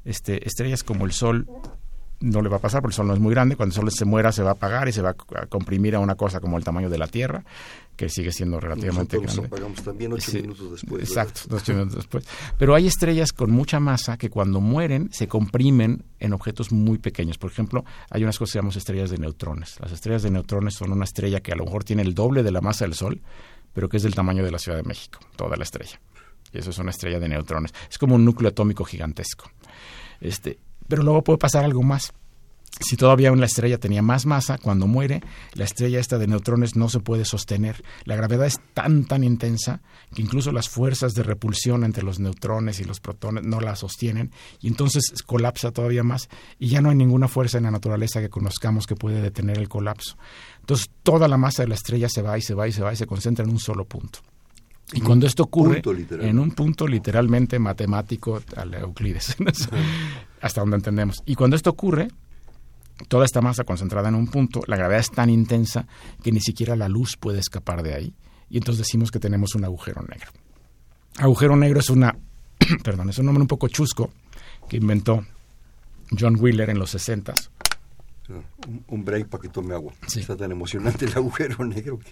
[0.05, 1.47] este, estrellas como el Sol
[2.21, 3.57] no le va a pasar porque el Sol no es muy grande.
[3.57, 6.01] Cuando el Sol se muera se va a apagar y se va a comprimir a
[6.01, 7.45] una cosa como el tamaño de la Tierra,
[7.97, 9.47] que sigue siendo relativamente grande.
[9.47, 11.03] Apagamos también ocho minutos después.
[11.03, 12.27] Exacto, ocho minutos después.
[12.59, 17.39] Pero hay estrellas con mucha masa que cuando mueren se comprimen en objetos muy pequeños.
[17.39, 19.79] Por ejemplo, hay unas cosas que llamamos estrellas de neutrones.
[19.81, 22.51] Las estrellas de neutrones son una estrella que a lo mejor tiene el doble de
[22.51, 23.21] la masa del Sol,
[23.73, 26.01] pero que es del tamaño de la Ciudad de México, toda la estrella.
[26.53, 27.75] Y eso es una estrella de neutrones.
[27.91, 29.51] Es como un núcleo atómico gigantesco.
[30.21, 30.59] Este,
[30.89, 32.13] pero luego puede pasar algo más.
[32.79, 35.23] Si todavía una estrella tenía más masa, cuando muere,
[35.55, 37.83] la estrella esta de neutrones no se puede sostener.
[38.05, 39.81] La gravedad es tan, tan intensa
[40.15, 44.31] que incluso las fuerzas de repulsión entre los neutrones y los protones no la sostienen
[44.61, 46.29] y entonces colapsa todavía más
[46.59, 49.71] y ya no hay ninguna fuerza en la naturaleza que conozcamos que puede detener el
[49.71, 50.19] colapso.
[50.61, 52.93] Entonces toda la masa de la estrella se va y se va y se va
[52.93, 54.19] y se concentra en un solo punto.
[54.93, 55.83] Y cuando esto ocurre
[56.21, 59.37] en un punto literalmente matemático al Euclides,
[60.41, 61.23] hasta donde entendemos.
[61.27, 62.09] Y cuando esto ocurre,
[63.09, 65.87] toda esta masa concentrada en un punto, la gravedad es tan intensa
[66.23, 68.15] que ni siquiera la luz puede escapar de ahí.
[68.49, 70.31] Y entonces decimos que tenemos un agujero negro.
[71.19, 72.17] Agujero negro es una,
[72.85, 74.11] perdón, es un nombre un poco chusco
[74.69, 75.25] que inventó
[76.17, 77.35] John Wheeler en los 60
[78.89, 79.93] un, break para que tome agua.
[80.15, 82.11] Está tan emocionante el agujero negro que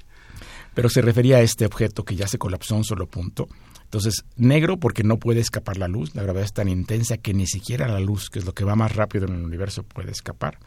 [0.75, 3.49] pero se refería a este objeto que ya se colapsó un solo punto.
[3.85, 7.47] Entonces, negro porque no puede escapar la luz, la gravedad es tan intensa que ni
[7.47, 10.59] siquiera la luz, que es lo que va más rápido en el universo, puede escapar.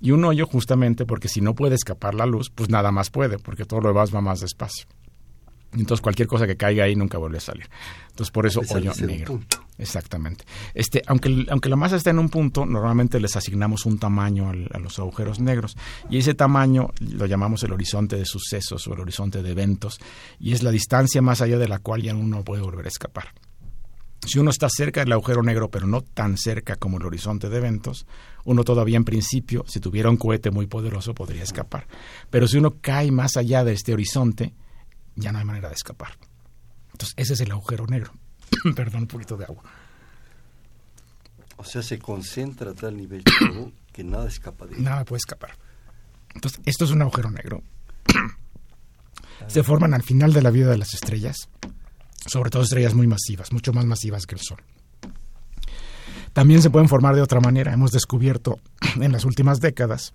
[0.00, 3.38] Y un hoyo justamente porque si no puede escapar la luz, pues nada más puede,
[3.38, 4.86] porque todo lo demás va más despacio.
[5.72, 7.68] Entonces cualquier cosa que caiga ahí nunca vuelve a salir.
[8.08, 9.40] Entonces por eso hoyo negro.
[9.76, 10.44] Exactamente.
[10.74, 14.78] Este, aunque, aunque la masa esté en un punto, normalmente les asignamos un tamaño a
[14.78, 15.76] los agujeros negros
[16.10, 20.00] y ese tamaño lo llamamos el horizonte de sucesos o el horizonte de eventos
[20.40, 23.32] y es la distancia más allá de la cual ya uno puede volver a escapar.
[24.26, 27.56] Si uno está cerca del agujero negro, pero no tan cerca como el horizonte de
[27.56, 28.04] eventos,
[28.44, 31.86] uno todavía en principio, si tuviera un cohete muy poderoso, podría escapar.
[32.28, 34.54] Pero si uno cae más allá de este horizonte,
[35.18, 36.18] ya no hay manera de escapar.
[36.92, 38.12] Entonces, ese es el agujero negro.
[38.74, 39.62] Perdón, un poquito de agua.
[41.56, 44.84] O sea, se concentra a tal nivel todo que nada escapa de él.
[44.84, 45.56] Nada puede escapar.
[46.34, 47.62] Entonces, esto es un agujero negro.
[49.48, 51.48] se forman al final de la vida de las estrellas,
[52.26, 54.62] sobre todo estrellas muy masivas, mucho más masivas que el Sol.
[56.32, 57.72] También se pueden formar de otra manera.
[57.72, 58.60] Hemos descubierto
[59.00, 60.14] en las últimas décadas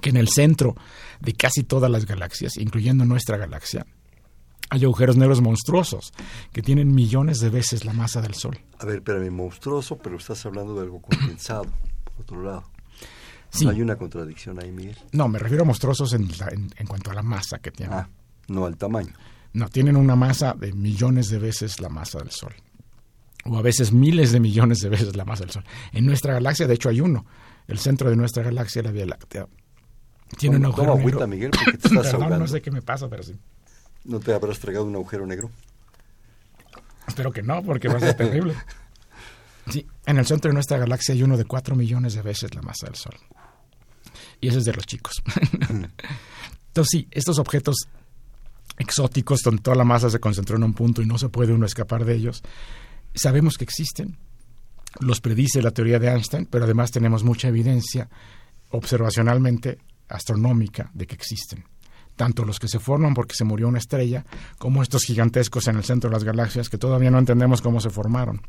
[0.00, 0.76] que en el centro
[1.20, 3.86] de casi todas las galaxias, incluyendo nuestra galaxia,
[4.72, 6.12] hay agujeros negros monstruosos
[6.52, 8.58] que tienen millones de veces la masa del Sol.
[8.78, 11.64] A ver, espérame, monstruoso, pero estás hablando de algo condensado,
[12.04, 12.64] por otro lado.
[13.50, 13.64] Sí.
[13.66, 14.96] ¿No hay una contradicción ahí, Miguel?
[15.12, 17.98] No, me refiero a monstruosos en, la- en- en cuanto a la masa que tienen.
[17.98, 18.08] Ah,
[18.48, 19.12] no al tamaño.
[19.52, 22.54] No, tienen una masa de millones de veces la masa del Sol.
[23.44, 25.64] O a veces miles de millones de veces la masa del Sol.
[25.92, 27.26] En nuestra galaxia, de hecho, hay uno.
[27.68, 29.46] El centro de nuestra galaxia, la Vía Láctea,
[30.38, 31.26] tiene un agujero negro.
[31.28, 32.38] Miguel, porque te estás Perdón, ahogando.
[32.38, 33.34] no sé qué me pasa, pero sí.
[34.04, 35.50] ¿No te habrás tragado un agujero negro?
[37.06, 38.54] Espero que no, porque va a ser terrible.
[39.70, 42.62] Sí, en el centro de nuestra galaxia hay uno de cuatro millones de veces la
[42.62, 43.14] masa del Sol.
[44.40, 45.22] Y ese es de los chicos.
[46.66, 47.76] Entonces sí, estos objetos
[48.76, 51.64] exóticos donde toda la masa se concentró en un punto y no se puede uno
[51.64, 52.42] escapar de ellos,
[53.14, 54.18] sabemos que existen.
[55.00, 58.08] Los predice la teoría de Einstein, pero además tenemos mucha evidencia
[58.70, 59.78] observacionalmente
[60.08, 61.64] astronómica de que existen.
[62.22, 64.24] Tanto los que se forman porque se murió una estrella,
[64.56, 67.90] como estos gigantescos en el centro de las galaxias que todavía no entendemos cómo se
[67.90, 68.42] formaron.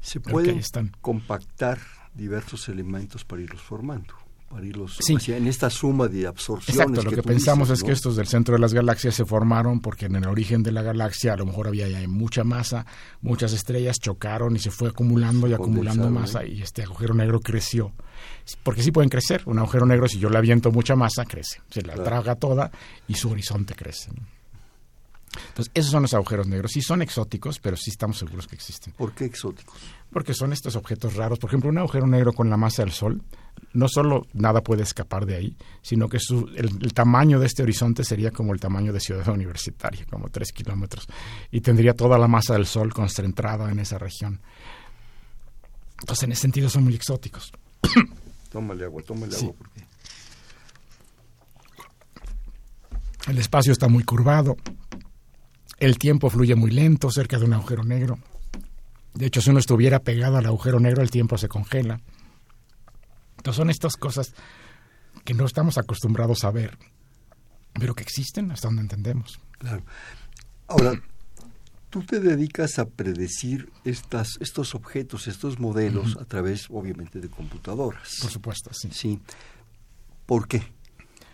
[0.00, 0.90] Se pueden están.
[1.00, 1.78] compactar
[2.12, 4.14] diversos elementos para irlos formando,
[4.48, 5.16] para irlos Sí.
[5.16, 6.68] hacia- en esta suma de absorciones.
[6.80, 7.86] Exacto, lo que, pensamos dices, es ¿no?
[7.88, 10.82] que estos del centro de las galaxias se formaron porque en el origen de la
[10.82, 12.86] galaxia a lo mejor había ya mucha masa,
[13.20, 17.92] muchas estrellas chocaron y se fue acumulando y acumulando masa y este agujero negro creció.
[18.62, 21.82] Porque sí pueden crecer, un agujero negro si yo le aviento mucha masa crece, se
[21.82, 22.04] la Claro.
[22.04, 22.70] traga toda
[23.08, 24.10] y su horizonte crece.
[25.48, 26.70] Entonces, esos son los agujeros negros.
[26.72, 28.92] Sí son exóticos, pero sí estamos seguros que existen.
[28.96, 29.76] ¿Por qué exóticos?
[30.12, 31.40] Porque son estos objetos raros.
[31.40, 33.20] Por ejemplo, un agujero negro con la masa del Sol,
[33.72, 37.62] no solo nada puede escapar de ahí, sino que su- el, el tamaño de este
[37.62, 41.06] horizonte sería como el tamaño de Ciudad Universitaria, como tres kilómetros,
[41.50, 44.40] y tendría toda la masa del Sol concentrada en esa región.
[46.00, 47.52] Entonces, en ese sentido, son muy exóticos.
[48.52, 49.44] Tómale agua, tómale Sí.
[49.46, 49.56] agua.
[49.58, 49.84] Porque...
[53.28, 54.56] El espacio está muy curvado,
[55.78, 58.18] el tiempo fluye muy lento cerca de un agujero negro.
[59.14, 62.00] De hecho, si uno estuviera pegado al agujero negro, el tiempo se congela.
[63.44, 64.32] Entonces son estas cosas
[65.22, 66.78] que no estamos acostumbrados a ver,
[67.74, 69.38] pero que existen hasta donde entendemos.
[69.58, 69.84] Claro.
[70.66, 70.94] Ahora,
[71.90, 78.16] tú te dedicas a predecir estas, estos objetos, estos modelos a través, obviamente, de computadoras.
[78.22, 78.88] Por supuesto, sí.
[78.92, 79.20] Sí.
[80.24, 80.62] ¿Por qué?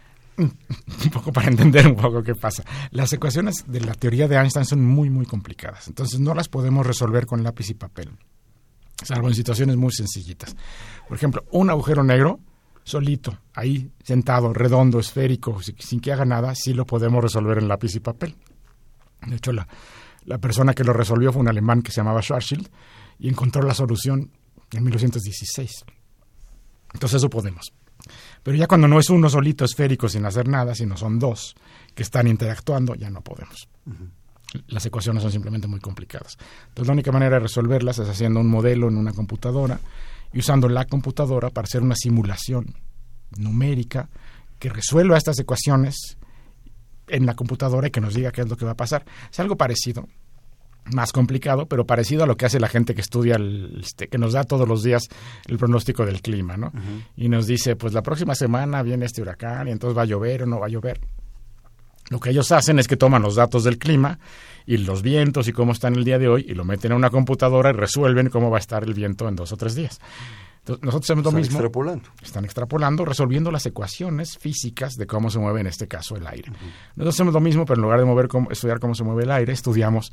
[0.37, 2.65] un poco para entender un poco qué pasa.
[2.91, 5.87] Las ecuaciones de la teoría de Einstein son muy, muy complicadas.
[5.87, 8.11] Entonces no las podemos resolver con lápiz y papel,
[9.03, 10.57] salvo en situaciones muy sencillitas.
[11.09, 12.41] Por ejemplo, un agujero negro
[12.85, 17.95] solito, ahí sentado, redondo, esférico, sin, que haga nada, sí lo podemos resolver en lápiz
[17.95, 18.37] y papel.
[19.27, 19.69] De hecho, la,
[20.25, 22.69] la persona que lo resolvió fue un alemán que se llamaba Schwarzschild
[23.19, 24.31] y encontró la solución
[24.73, 25.85] en 1916.
[26.95, 27.73] Entonces eso podemos.
[28.43, 31.55] Pero ya cuando no es uno solito esférico sin hacer nada, sino son dos
[31.95, 33.69] que están interactuando, ya no podemos.
[34.69, 36.37] Las ecuaciones son simplemente muy complicadas.
[36.69, 39.81] Entonces la única manera de resolverlas es haciendo un modelo en una computadora
[40.33, 42.75] y usando la computadora para hacer una simulación
[43.37, 44.09] numérica
[44.59, 46.17] que resuelva estas ecuaciones
[47.09, 49.05] en la computadora y que nos diga qué es lo que va a pasar.
[49.31, 50.07] Es algo parecido,
[50.93, 54.19] más complicado, pero parecido a lo que hace la gente que estudia, el, este, que
[54.19, 55.09] nos da todos los días
[55.47, 56.73] el pronóstico del clima, ¿no?
[57.17, 60.45] Y nos dice, pues la próxima semana viene este huracán y entonces va a llover
[60.45, 61.01] o no va a llover.
[62.11, 64.19] Lo que ellos hacen es que toman los datos del clima
[64.67, 67.09] y los vientos y cómo están el día de hoy y lo meten en una
[67.09, 69.99] computadora y resuelven cómo va a estar el viento en dos o tres días.
[70.59, 71.57] Entonces, nosotros hacemos lo Están mismo.
[71.59, 72.09] extrapolando.
[72.23, 76.51] Están extrapolando, resolviendo las ecuaciones físicas de cómo se mueve en este caso el aire.
[76.97, 79.31] Nosotros hacemos lo mismo, pero en lugar de mover cómo- estudiar cómo se mueve el
[79.31, 80.13] aire, estudiamos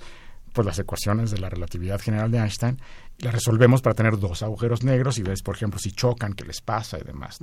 [0.53, 2.79] pues las ecuaciones de la relatividad general de Einstein
[3.17, 6.45] y las resolvemos para tener dos agujeros negros y ves, por ejemplo, si chocan, qué
[6.45, 7.39] les pasa y demás.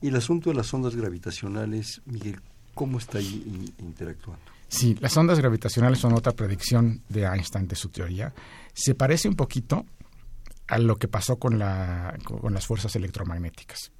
[0.00, 2.40] Y el asunto de las ondas gravitacionales, Miguel,
[2.78, 4.40] ¿cómo está interactuando?
[4.68, 8.32] Sí, las ondas gravitacionales son otra predicción de Einstein de su teoría.
[8.72, 9.84] Se parece un poquito
[10.68, 13.90] a lo que pasó con las fuerzas electromagnéticas.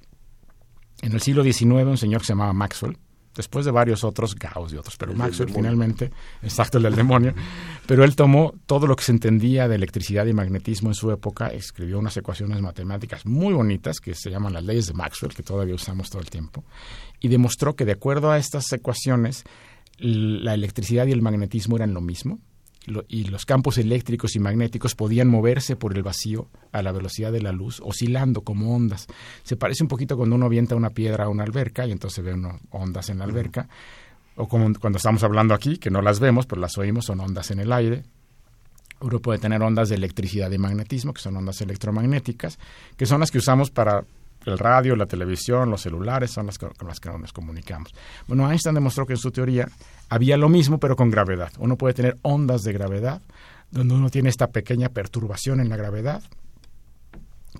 [1.01, 2.97] En el siglo XIX, un señor que se llamaba Maxwell
[3.35, 6.11] después de varios otros, Gauss y otros, pero Maxwell finalmente,
[6.41, 7.33] exacto, el del demonio,
[7.85, 11.47] pero él tomó todo lo que se entendía de electricidad y magnetismo en su época,
[11.47, 15.75] escribió unas ecuaciones matemáticas muy bonitas que se llaman las leyes de Maxwell, que todavía
[15.75, 16.63] usamos todo el tiempo,
[17.19, 19.43] y demostró que de acuerdo a estas ecuaciones,
[19.97, 22.39] la electricidad y el magnetismo eran lo mismo,
[23.07, 27.41] y los campos eléctricos y magnéticos podían moverse por el vacío a la velocidad de
[27.41, 29.07] la luz, oscilando como ondas.
[29.43, 32.33] Se parece un poquito cuando uno avienta una piedra a una alberca y entonces ve
[32.33, 33.67] uno ondas en la alberca,
[34.35, 37.51] o como cuando estamos hablando aquí, que no las vemos, pero las oímos, son ondas
[37.51, 38.03] en el aire.
[39.01, 42.59] Uno puede tener ondas de electricidad y magnetismo, que son ondas electromagnéticas,
[42.97, 44.05] que son las que usamos para
[44.45, 47.93] el radio, la televisión, los celulares son las con las que nos comunicamos.
[48.27, 49.67] Bueno, Einstein demostró que en su teoría
[50.09, 51.51] había lo mismo, pero con gravedad.
[51.59, 53.21] Uno puede tener ondas de gravedad,
[53.71, 56.23] donde uno tiene esta pequeña perturbación en la gravedad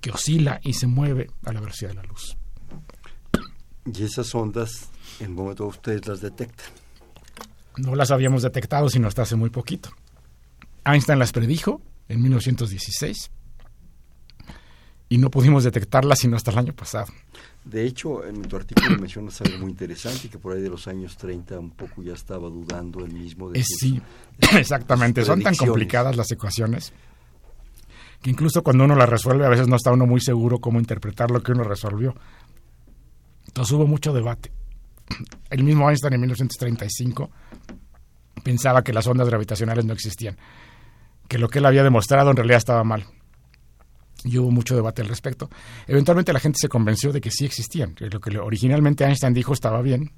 [0.02, 2.38] que oscila y se mueve a la velocidad de la luz.
[3.86, 6.68] Y esas ondas, en momento ustedes las detectan.
[7.78, 9.90] No las habíamos detectado sino hasta hace muy poquito.
[10.86, 13.32] Einstein las predijo en 1916
[15.10, 17.08] y no pudimos detectarla sino hasta el año pasado.
[17.66, 21.18] De hecho, en tu artículo mencionas algo muy interesante, que por ahí de los años
[21.18, 23.50] 30 un poco ya estaba dudando él mismo.
[23.50, 24.00] De eh, sí,
[24.58, 25.26] exactamente.
[25.26, 26.94] Son tan complicadas las ecuaciones
[28.22, 31.32] que incluso cuando uno las resuelve a veces no está uno muy seguro cómo interpretar
[31.32, 32.16] lo que uno resolvió.
[33.48, 34.52] Entonces hubo mucho debate.
[35.50, 37.30] El mismo Einstein en 1935
[38.44, 40.38] pensaba que las ondas gravitacionales no existían,
[41.28, 43.06] que lo que él había demostrado en realidad estaba mal
[44.24, 45.50] y hubo mucho debate al respecto.
[45.88, 49.82] Eventualmente la gente se convenció de que sí existían, lo que originalmente Einstein dijo estaba
[49.82, 50.12] bien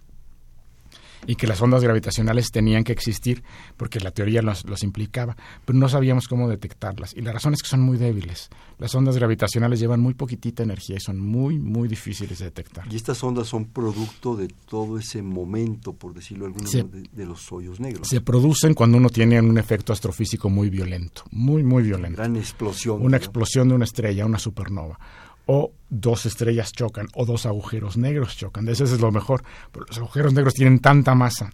[1.28, 3.43] y que las ondas gravitacionales tenían que existir
[3.78, 7.13] porque la teoría los, implicaba, pero no sabíamos cómo detectarlas.
[7.15, 8.49] Y la razón es que son muy débiles.
[8.80, 12.91] Las ondas gravitacionales llevan muy poquitita energía y son muy, muy difíciles de detectar.
[12.91, 17.51] Y estas ondas son producto de todo ese momento, por decirlo alguna manera, de, los
[17.51, 18.07] hoyos negros.
[18.07, 22.19] Se producen cuando uno tiene un efecto astrofísico muy violento, muy, muy violento.
[22.19, 23.01] Una gran explosión.
[23.01, 24.99] Una explosión de una estrella, una supernova
[25.45, 28.67] o dos estrellas chocan o dos agujeros negros chocan.
[28.67, 29.43] Eso es lo mejor.
[29.71, 31.51] Pero los agujeros negros tienen tanta masa,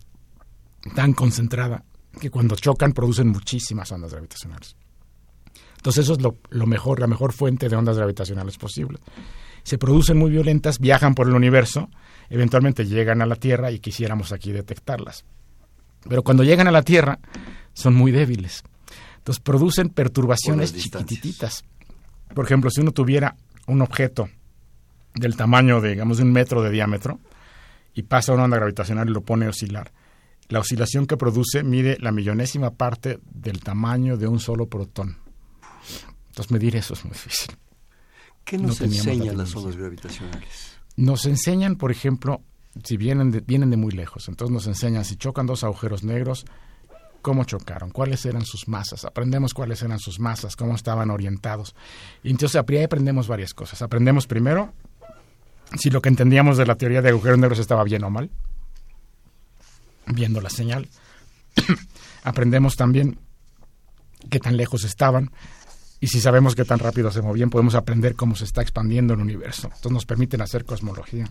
[0.95, 1.83] tan concentrada,
[2.19, 4.75] que cuando chocan producen muchísimas ondas gravitacionales.
[5.77, 8.99] Entonces eso es lo, mejor, la mejor fuente de ondas gravitacionales posible.
[9.63, 11.89] Se producen muy violentas, viajan por el universo,
[12.29, 15.23] eventualmente llegan a la Tierra y quisiéramos aquí detectarlas.
[16.07, 17.19] Pero cuando llegan a la Tierra
[17.73, 18.63] son muy débiles.
[19.17, 21.63] Entonces producen perturbaciones chiquititas.
[22.33, 23.35] Por ejemplo, si uno tuviera
[23.67, 24.29] un objeto
[25.13, 27.19] del tamaño, de, digamos, de un metro de diámetro
[27.93, 29.91] y pasa una onda gravitacional y lo pone a oscilar.
[30.49, 35.17] La oscilación que produce mide la millonésima parte del tamaño de un solo protón.
[36.29, 37.55] Entonces medir eso es muy difícil.
[38.45, 40.77] ¿Qué nos enseñan las ondas gravitacionales?
[40.95, 42.41] Nos enseñan, por ejemplo,
[42.83, 44.29] si vienen de, vienen de muy lejos.
[44.29, 46.45] Entonces nos enseñan si chocan dos agujeros negros,
[47.21, 51.75] cómo chocaron, cuáles eran sus masas, aprendemos cuáles eran sus masas, cómo estaban orientados.
[52.23, 53.81] Y entonces ahí aprendemos varias cosas.
[53.81, 54.73] Aprendemos primero
[55.77, 58.29] si lo que entendíamos de la teoría de agujeros negros estaba bien o mal,
[60.07, 60.87] viendo la señal.
[62.23, 63.19] aprendemos también
[64.29, 65.31] qué tan lejos estaban,
[65.99, 69.19] y si sabemos qué tan rápido se movían, podemos aprender cómo se está expandiendo el
[69.19, 69.67] universo.
[69.67, 71.27] Entonces nos permiten hacer cosmología.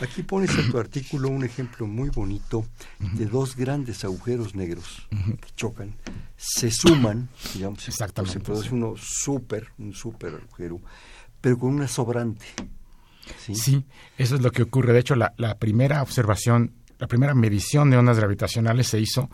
[0.00, 2.66] Aquí pones en tu artículo un ejemplo muy bonito
[2.98, 5.94] de dos grandes agujeros negros que chocan,
[6.36, 10.80] se suman, digamos, Exactamente, se produce uno súper, un súper agujero,
[11.40, 12.46] pero con una sobrante.
[13.38, 13.84] ¿sí?
[14.18, 14.92] eso es lo que ocurre.
[14.92, 19.30] De hecho, la, la primera observación, la primera medición de ondas gravitacionales se hizo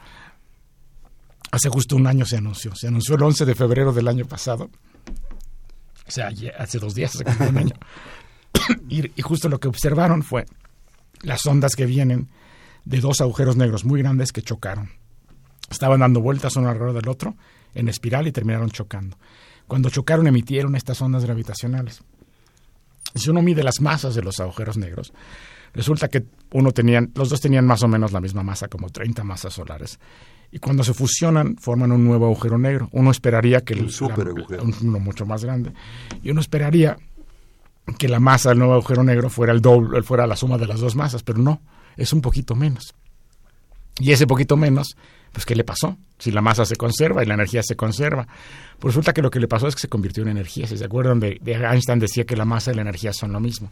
[1.51, 2.75] hace justo un año se anunció.
[2.75, 4.71] Se anunció el 11 de febrero del año pasado.
[6.07, 7.75] O sea, hace dos días, hace un año.
[8.89, 10.47] y, justo lo que observaron fue
[11.23, 12.29] las ondas que vienen
[12.85, 14.91] de dos agujeros negros muy grandes que chocaron.
[15.71, 17.37] Estaban dando vueltas uno alrededor del otro
[17.75, 19.17] en espiral y terminaron chocando.
[19.67, 22.03] Cuando chocaron emitieron estas ondas gravitacionales.
[23.15, 25.13] Si uno mide las masas de los agujeros negros,
[25.75, 29.23] resulta que uno tenían, los dos tenían más o menos la misma masa, como 30
[29.25, 29.99] masas solares.
[30.53, 32.89] Y cuando se fusionan, forman un nuevo agujero negro.
[32.93, 33.75] Uno esperaría que...
[33.75, 34.65] Un super agujero.
[34.83, 35.73] uno mucho más grande.
[36.23, 36.97] Y uno esperaría
[37.99, 40.81] que la masa del nuevo agujero negro fuera el doble, fuera la suma de las
[40.81, 41.61] dos masas, pero no,
[41.97, 42.95] es un poquito menos.
[43.99, 44.97] Y ese poquito menos
[45.33, 45.97] pues ¿qué le pasó?
[46.19, 48.27] Si la masa se conserva y la energía se conserva.
[48.79, 50.67] Pues resulta que lo que le pasó es que se convirtió en energía.
[50.67, 53.71] Si se acuerdan de, Einstein decía que la masa y la energía son lo mismo.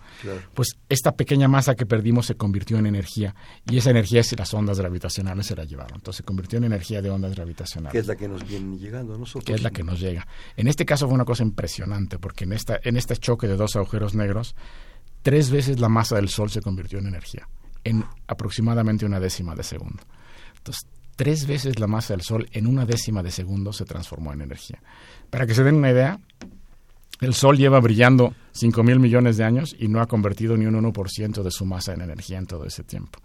[0.55, 3.35] Pues esta pequeña masa que perdimos se convirtió en energía
[3.69, 5.97] y esa energía es las ondas gravitacionales se la llevaron.
[5.97, 7.93] Entonces se convirtió en energía de ondas gravitacionales.
[7.93, 9.45] Que es la que nos viene llegando a nosotros.
[9.45, 10.27] Que es la que nos llega.
[10.57, 13.77] En este caso fue una cosa impresionante porque en, esta, en este choque de dos
[13.77, 14.55] agujeros negros,
[15.23, 17.49] tres veces la masa del Sol se convirtió en energía
[17.85, 20.03] en aproximadamente una décima de segundo.
[20.59, 20.87] Entonces,
[21.19, 24.81] tres veces la masa del Sol en una décima de segundo se transformó en energía.
[25.31, 26.21] Para que se den una idea,
[27.21, 30.81] el Sol lleva brillando 5 mil millones de años y no ha convertido ni un
[30.81, 33.19] 1% de su masa en energía en todo ese tiempo.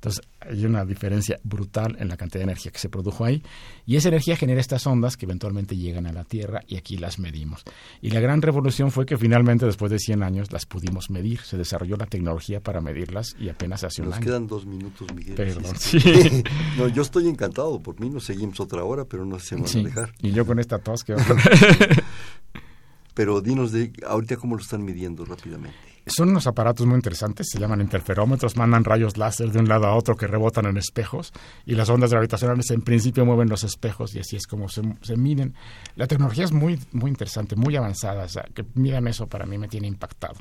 [0.00, 3.42] Entonces hay una diferencia brutal en la cantidad de energía que se produjo ahí
[3.84, 7.18] y esa energía genera estas ondas que eventualmente llegan a la Tierra y aquí las
[7.18, 7.64] medimos.
[8.00, 11.58] Y la gran revolución fue que finalmente después de 100 años las pudimos medir, se
[11.58, 14.24] desarrolló la tecnología para medirlas y apenas hace un Nos año.
[14.24, 15.34] quedan dos minutos, Miguel.
[15.34, 16.44] Perdón, Sí, sí.
[16.78, 19.80] no, yo estoy encantado, por mí nos seguimos otra hora, pero no se van Sí,
[19.80, 20.14] a dejar.
[20.22, 21.14] Y yo con esta tos que
[23.14, 25.76] Pero dinos de ahorita cómo lo están midiendo rápidamente.
[26.10, 29.94] Son unos aparatos muy interesantes, se llaman interferómetros, mandan rayos láser de un lado a
[29.94, 31.32] otro que rebotan en espejos
[31.64, 34.82] y las ondas gravitacionales en principio mueven los espejos y así es como se,
[35.16, 35.54] miden.
[35.94, 38.64] La tecnología es muy, muy interesante, muy avanzada, o sea, que
[39.08, 40.34] eso para mí me tiene impactado.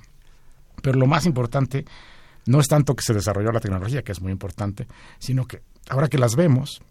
[0.81, 1.85] Pero lo más importante
[2.47, 4.87] no es tanto que se desarrolló la tecnología, que es muy importante,
[5.19, 6.81] sino que ahora que las vemos,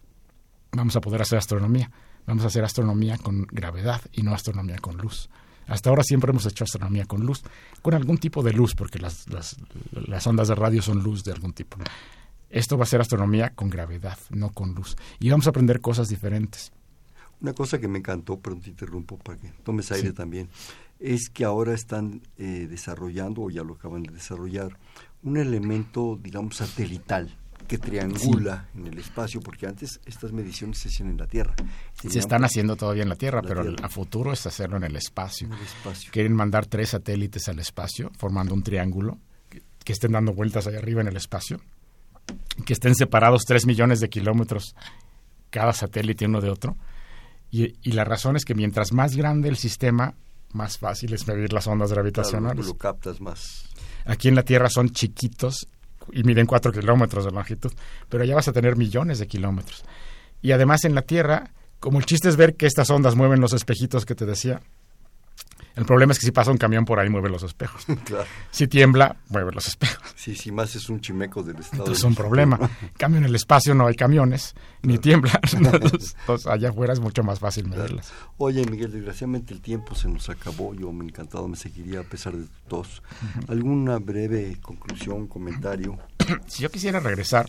[0.70, 1.90] vamos a poder hacer astronomía.
[2.26, 5.30] Vamos a hacer astronomía con gravedad y no astronomía con luz.
[5.68, 7.42] Hasta ahora siempre hemos hecho astronomía con luz,
[7.82, 9.56] con algún tipo de luz, porque las, las,
[9.92, 11.76] las, ondas de radio son luz de algún tipo.
[12.50, 14.96] Esto va a ser astronomía con gravedad, no con luz.
[15.20, 16.72] Y vamos a aprender cosas diferentes.
[17.40, 20.14] Una cosa que me encantó, pero te interrumpo para que tomes aire sí.
[20.14, 20.48] también,
[20.98, 24.78] es que ahora están eh, desarrollando, o ya lo acaban de desarrollar,
[25.22, 27.36] un elemento, digamos, satelital
[27.68, 28.80] que triangula sí.
[28.80, 31.54] en el espacio, porque antes estas mediciones se hacían en la Tierra.
[31.54, 33.86] Tenían se están haciendo todavía en la Tierra, la pero tierra.
[33.86, 35.46] a futuro es hacerlo en el espacio.
[35.46, 36.10] En el espacio.
[36.10, 40.78] Quieren mandar tres satélites al espacio, formando un triángulo, que, que estén dando vueltas allá
[40.78, 41.60] arriba en el espacio,
[42.64, 44.74] que estén separados tres millones de kilómetros
[45.50, 46.76] cada satélite uno de otro.
[47.50, 50.14] Y, y, la razón es que mientras más grande el sistema,
[50.52, 52.56] más fácil es medir las ondas gravitacionales.
[52.56, 53.64] Claro, lo captas más.
[54.04, 55.66] Aquí en la Tierra son chiquitos
[56.12, 57.72] y miden cuatro kilómetros de longitud,
[58.08, 59.84] pero allá vas a tener millones de kilómetros.
[60.42, 61.50] Y además en la Tierra,
[61.80, 64.60] como el chiste es ver que estas ondas mueven los espejitos que te decía,
[65.78, 67.86] el problema es que si pasa un camión por ahí mueve los espejos.
[68.04, 68.26] Claro.
[68.50, 70.02] Si tiembla, mueve los espejos.
[70.16, 71.82] Sí, si más es un chimeco del estado.
[71.82, 72.58] Entonces es un problema.
[72.82, 74.68] En cambio, en el espacio no hay camiones, claro.
[74.82, 75.40] ni tiembla.
[75.52, 76.16] Entonces,
[76.46, 78.08] allá afuera es mucho más fácil medirlas.
[78.08, 78.32] Claro.
[78.38, 80.74] Oye, Miguel, desgraciadamente el tiempo se nos acabó.
[80.74, 83.02] Yo me encantado, me seguiría a pesar de tu tos.
[83.46, 85.98] ¿Alguna breve conclusión, comentario?
[86.46, 87.48] si yo quisiera regresar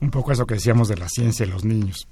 [0.00, 2.06] un poco a eso que decíamos de la ciencia y los niños.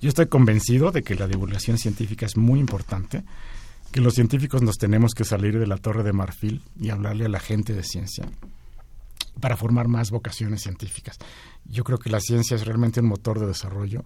[0.00, 3.24] Yo estoy convencido de que la divulgación científica es muy importante,
[3.96, 7.30] que los científicos nos tenemos que salir de la torre de marfil y hablarle a
[7.30, 8.28] la gente de ciencia
[9.40, 11.16] para formar más vocaciones científicas.
[11.64, 14.04] Yo creo que la ciencia es realmente un motor de desarrollo,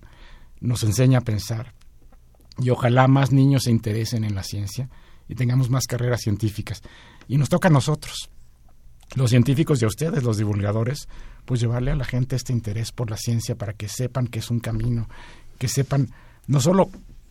[0.60, 1.74] nos enseña a pensar
[2.56, 4.88] y ojalá más niños se interesen en la ciencia
[5.28, 6.82] y tengamos más carreras científicas.
[7.26, 8.30] Y nos toca a nosotros,
[9.16, 11.08] los científicos y a ustedes, los divulgadores,
[11.46, 14.52] pues llevarle a la gente este interés por la ciencia para que sepan que es
[14.52, 15.08] un camino,
[15.58, 16.10] que sepan
[16.46, 16.90] no solo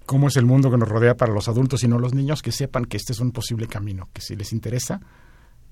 [0.09, 2.85] cómo es el mundo que nos rodea para los adultos, sino los niños que sepan
[2.85, 4.99] que este es un posible camino, que si les interesa,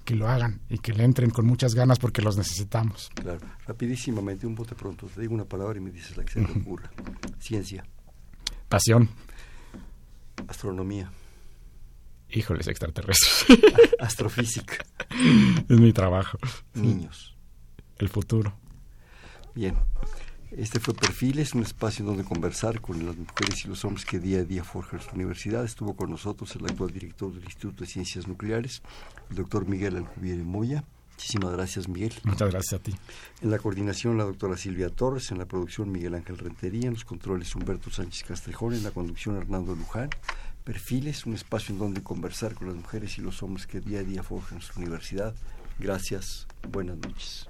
[0.06, 3.10] que lo hagan y que le entren con muchas ganas porque los necesitamos.
[3.16, 6.42] Claro, rapidísimamente, un bote pronto, te digo una palabra y me dices la que se
[6.42, 6.92] te ocurra.
[7.40, 7.84] Ciencia.
[8.70, 9.10] Pasión.
[10.48, 11.12] Astronomía.
[12.30, 13.60] Híjoles, extraterrestres.
[14.00, 14.86] Astrofísica.
[15.68, 16.38] es mi trabajo.
[16.76, 17.36] Niños.
[17.98, 18.54] El futuro.
[19.56, 19.76] Bien.
[20.52, 24.40] Este fue Perfiles, un espacio donde conversar con las mujeres y los hombres que día
[24.40, 25.66] a día forjan su universidad.
[25.66, 28.82] Estuvo con nosotros el actual director del Instituto de Ciencias Nucleares,
[29.30, 30.84] el doctor Miguel Alcubierre Moya.
[31.12, 32.14] Muchísimas gracias, Miguel.
[32.24, 32.96] Muchas gracias a ti.
[33.42, 35.32] En la coordinación, la doctora Silvia Torres.
[35.32, 36.88] En la producción, Miguel Ángel Rentería.
[36.88, 38.76] En los controles, Humberto Sánchez Castrejón.
[38.76, 40.12] En la conducción, Hernando Luján.
[40.64, 44.04] Perfiles, un espacio en donde conversar con las mujeres y los hombres que día a
[44.04, 45.34] día forjan su universidad.
[45.80, 46.48] Gracias.
[46.70, 47.50] Buenas noches.